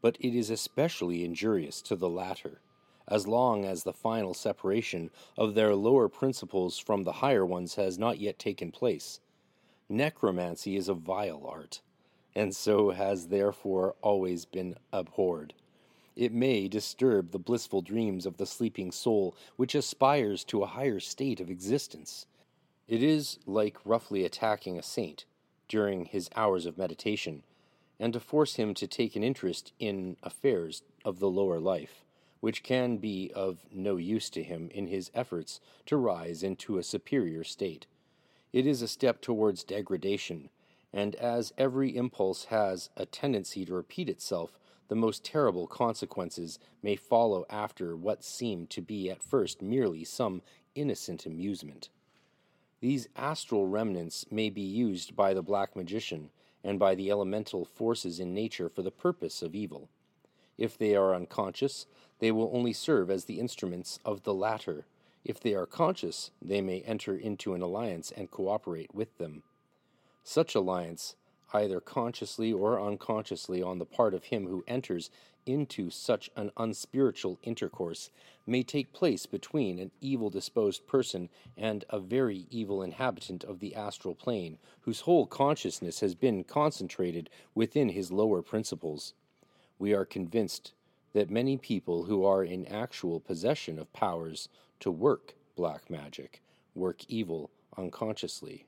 [0.00, 2.60] but it is especially injurious to the latter,
[3.08, 7.98] as long as the final separation of their lower principles from the higher ones has
[7.98, 9.20] not yet taken place
[9.88, 11.80] Necromancy is a vile art,
[12.34, 15.54] and so has therefore always been abhorred.
[16.16, 20.98] It may disturb the blissful dreams of the sleeping soul which aspires to a higher
[20.98, 22.26] state of existence.
[22.88, 25.24] It is like roughly attacking a saint
[25.68, 27.42] during his hours of meditation,
[28.00, 32.04] and to force him to take an interest in affairs of the lower life,
[32.40, 36.82] which can be of no use to him in his efforts to rise into a
[36.82, 37.86] superior state.
[38.56, 40.48] It is a step towards degradation,
[40.90, 44.58] and as every impulse has a tendency to repeat itself,
[44.88, 50.40] the most terrible consequences may follow after what seemed to be at first merely some
[50.74, 51.90] innocent amusement.
[52.80, 56.30] These astral remnants may be used by the black magician
[56.64, 59.90] and by the elemental forces in nature for the purpose of evil.
[60.56, 61.84] If they are unconscious,
[62.20, 64.86] they will only serve as the instruments of the latter
[65.26, 69.42] if they are conscious, they may enter into an alliance and cooperate with them.
[70.22, 71.16] Such alliance,
[71.52, 75.10] either consciously or unconsciously on the part of him who enters
[75.44, 78.10] into such an unspiritual intercourse,
[78.46, 83.74] may take place between an evil disposed person and a very evil inhabitant of the
[83.74, 89.14] astral plane, whose whole consciousness has been concentrated within his lower principles.
[89.78, 90.72] We are convinced
[91.14, 94.48] that many people who are in actual possession of powers
[94.80, 96.42] to work black magic,
[96.74, 98.66] work evil unconsciously.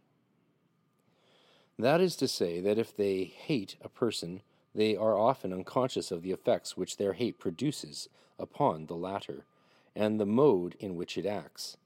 [1.78, 4.42] That is to say, that if they hate a person,
[4.74, 8.08] they are often unconscious of the effects which their hate produces
[8.38, 9.44] upon the latter,
[9.94, 11.76] and the mode in which it acts.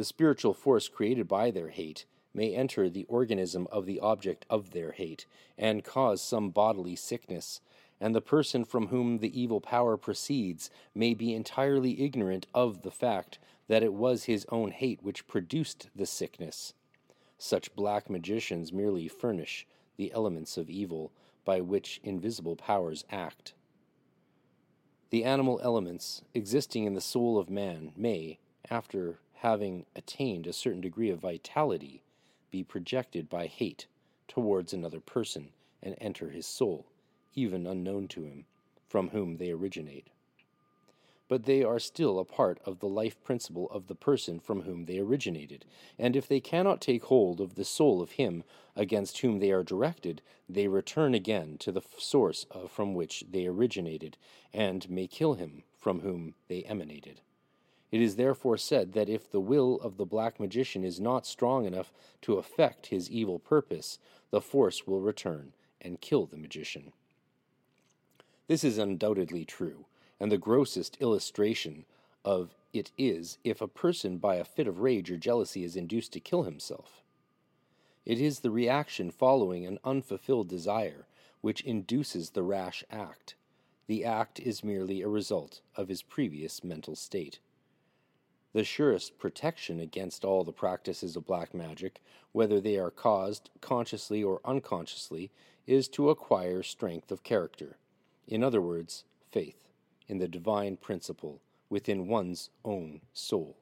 [0.00, 4.70] the spiritual force created by their hate may enter the organism of the object of
[4.70, 5.26] their hate
[5.58, 7.60] and cause some bodily sickness,
[8.00, 12.90] and the person from whom the evil power proceeds may be entirely ignorant of the
[12.90, 16.74] fact that it was his own hate which produced the sickness.
[17.38, 19.66] Such black magicians merely furnish
[19.96, 21.12] the elements of evil
[21.44, 23.54] by which invisible powers act.
[25.10, 28.38] The animal elements existing in the soul of man may,
[28.70, 32.02] after having attained a certain degree of vitality,
[32.50, 33.86] be projected by hate
[34.28, 35.50] towards another person
[35.82, 36.86] and enter his soul,
[37.34, 38.44] even unknown to him,
[38.86, 40.08] from whom they originate.
[41.28, 44.86] But they are still a part of the life principle of the person from whom
[44.86, 45.64] they originated,
[45.96, 48.42] and if they cannot take hold of the soul of him
[48.74, 54.16] against whom they are directed, they return again to the source from which they originated,
[54.52, 57.20] and may kill him from whom they emanated.
[57.92, 61.64] It is therefore said that if the will of the black magician is not strong
[61.64, 61.92] enough
[62.22, 63.98] to effect his evil purpose,
[64.30, 66.92] the force will return and kill the magician.
[68.50, 69.84] This is undoubtedly true,
[70.18, 71.84] and the grossest illustration
[72.24, 76.12] of it is if a person by a fit of rage or jealousy is induced
[76.14, 77.04] to kill himself.
[78.04, 81.06] It is the reaction following an unfulfilled desire
[81.42, 83.36] which induces the rash act.
[83.86, 87.38] The act is merely a result of his previous mental state.
[88.52, 92.02] The surest protection against all the practices of black magic,
[92.32, 95.30] whether they are caused consciously or unconsciously,
[95.68, 97.76] is to acquire strength of character.
[98.30, 99.68] In other words, faith
[100.06, 103.56] in the divine principle within one's own soul.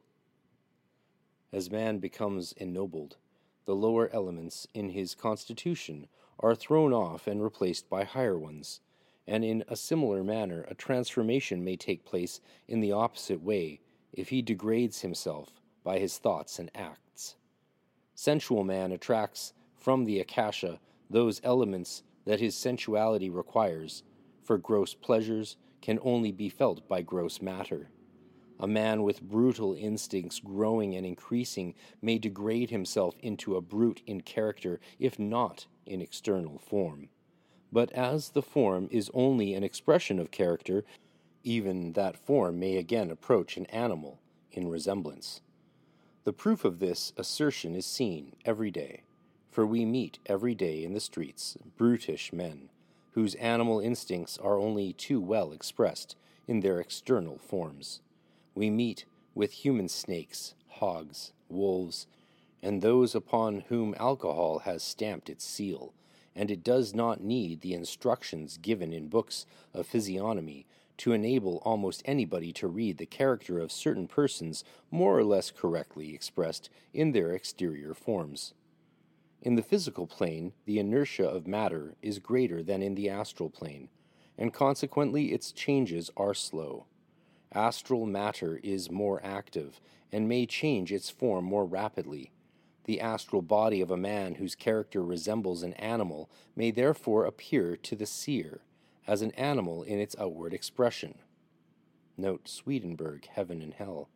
[1.51, 3.17] As man becomes ennobled,
[3.65, 6.07] the lower elements in his constitution
[6.39, 8.81] are thrown off and replaced by higher ones,
[9.27, 13.81] and in a similar manner a transformation may take place in the opposite way
[14.13, 17.37] if he degrades himself by his thoughts and acts.
[18.15, 20.79] Sensual man attracts from the akasha
[21.09, 24.03] those elements that his sensuality requires,
[24.49, 27.91] for gross pleasures can only be felt by gross matter.
[28.59, 34.23] A man with brutal instincts growing and increasing may degrade himself into a brute in
[34.23, 37.11] character, if not in external form.
[37.71, 40.83] But as the form is only an expression of character,
[41.45, 44.19] even that form may again approach an animal
[44.51, 45.43] in resemblance.
[46.25, 49.03] The proof of this assertion is seen every day,
[49.51, 52.71] for we meet every day in the streets brutish men,
[53.19, 56.15] whose animal instincts are only too well expressed
[56.47, 58.01] in their external forms.
[58.55, 62.07] We meet with human snakes, hogs, wolves,
[62.63, 65.93] and those upon whom alcohol has stamped its seal,
[66.37, 70.65] and it does not need the instructions given in books of physiognomy
[70.99, 74.63] to enable almost anybody to read the character of certain persons
[74.93, 78.55] more or less correctly expressed in their exterior forms.
[79.41, 83.89] In the physical plane, the inertia of matter is greater than in the astral plane,
[84.37, 86.87] and consequently its changes are slow.
[87.53, 89.81] Astral matter is more active
[90.13, 92.33] and may change its form more rapidly.
[92.85, 97.95] The astral body of a man whose character resembles an animal may therefore appear to
[97.95, 98.63] the seer
[99.07, 101.19] as an animal in its outward expression.
[102.17, 104.09] Note Swedenborg, Heaven and Hell.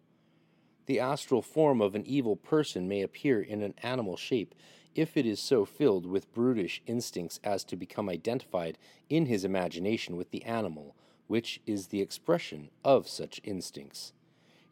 [0.87, 4.55] The astral form of an evil person may appear in an animal shape
[4.95, 8.79] if it is so filled with brutish instincts as to become identified
[9.09, 10.95] in his imagination with the animal,
[11.27, 14.13] which is the expression of such instincts.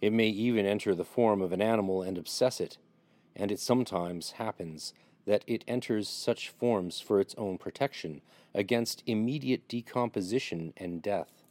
[0.01, 2.79] It may even enter the form of an animal and obsess it,
[3.37, 4.93] and it sometimes happens
[5.27, 8.23] that it enters such forms for its own protection
[8.55, 11.45] against immediate decomposition and death.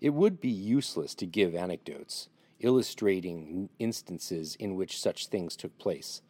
[0.00, 2.28] It would be useless to give anecdotes
[2.60, 6.22] illustrating instances in which such things took place.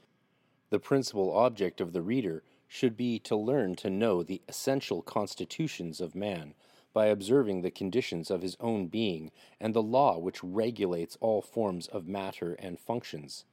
[0.70, 6.01] The principal object of the reader should be to learn to know the essential constitutions
[6.01, 6.55] of man
[6.93, 9.30] by observing the conditions of his own being
[9.60, 13.44] and the law which regulates all forms of matter and functions.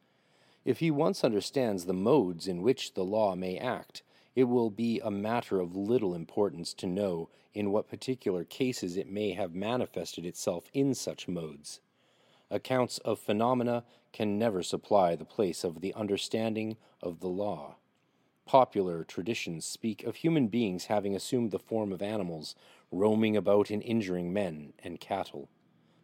[0.65, 4.01] If he once understands the modes in which the law may act,
[4.33, 9.11] it will be a matter of little importance to know in what particular cases it
[9.11, 11.81] may have manifested itself in such modes.
[12.49, 13.83] Accounts of phenomena
[14.13, 17.75] can never supply the place of the understanding of the law.
[18.45, 22.55] Popular traditions speak of human beings having assumed the form of animals,
[22.91, 25.49] roaming about and injuring men and cattle.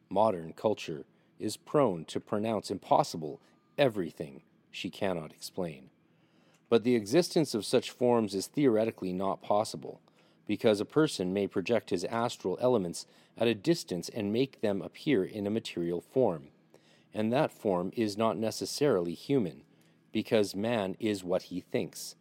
[0.10, 1.06] Modern culture
[1.38, 3.40] is prone to pronounce impossible
[3.78, 4.42] everything
[4.72, 5.90] she cannot explain.
[6.70, 10.02] But the existence of such forms is theoretically not possible,
[10.48, 13.06] because a person may project his astral elements
[13.38, 16.48] at a distance and make them appear in a material form.
[17.14, 19.64] And that form is not necessarily human,
[20.12, 22.16] because man is what he thinks,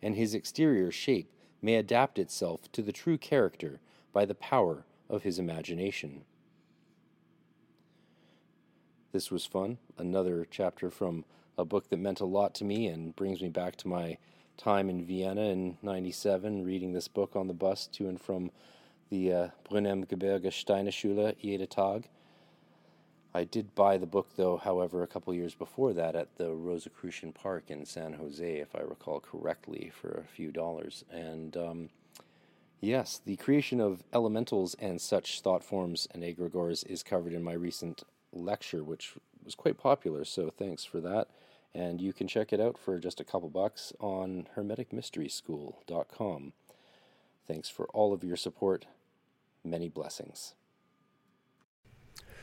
[0.00, 3.80] and his exterior shape may adapt itself to the true character
[4.12, 6.24] by the power of his imagination.
[9.12, 9.78] This was fun.
[9.98, 11.24] Another chapter from
[11.58, 14.16] a book that meant a lot to me and brings me back to my
[14.56, 18.50] time in Vienna in 97, reading this book on the bus to and from
[19.10, 22.08] the uh, Gebirge Steineschule jede Tag.
[23.34, 27.32] I did buy the book, though, however, a couple years before that at the Rosicrucian
[27.32, 31.04] Park in San Jose, if I recall correctly, for a few dollars.
[31.10, 31.88] And um,
[32.80, 37.54] yes, the creation of elementals and such thought forms and egregores is covered in my
[37.54, 38.02] recent
[38.32, 41.28] lecture, which was quite popular, so thanks for that.
[41.74, 46.52] And you can check it out for just a couple bucks on hermeticmysteryschool.com.
[47.48, 48.84] Thanks for all of your support.
[49.64, 50.52] Many blessings.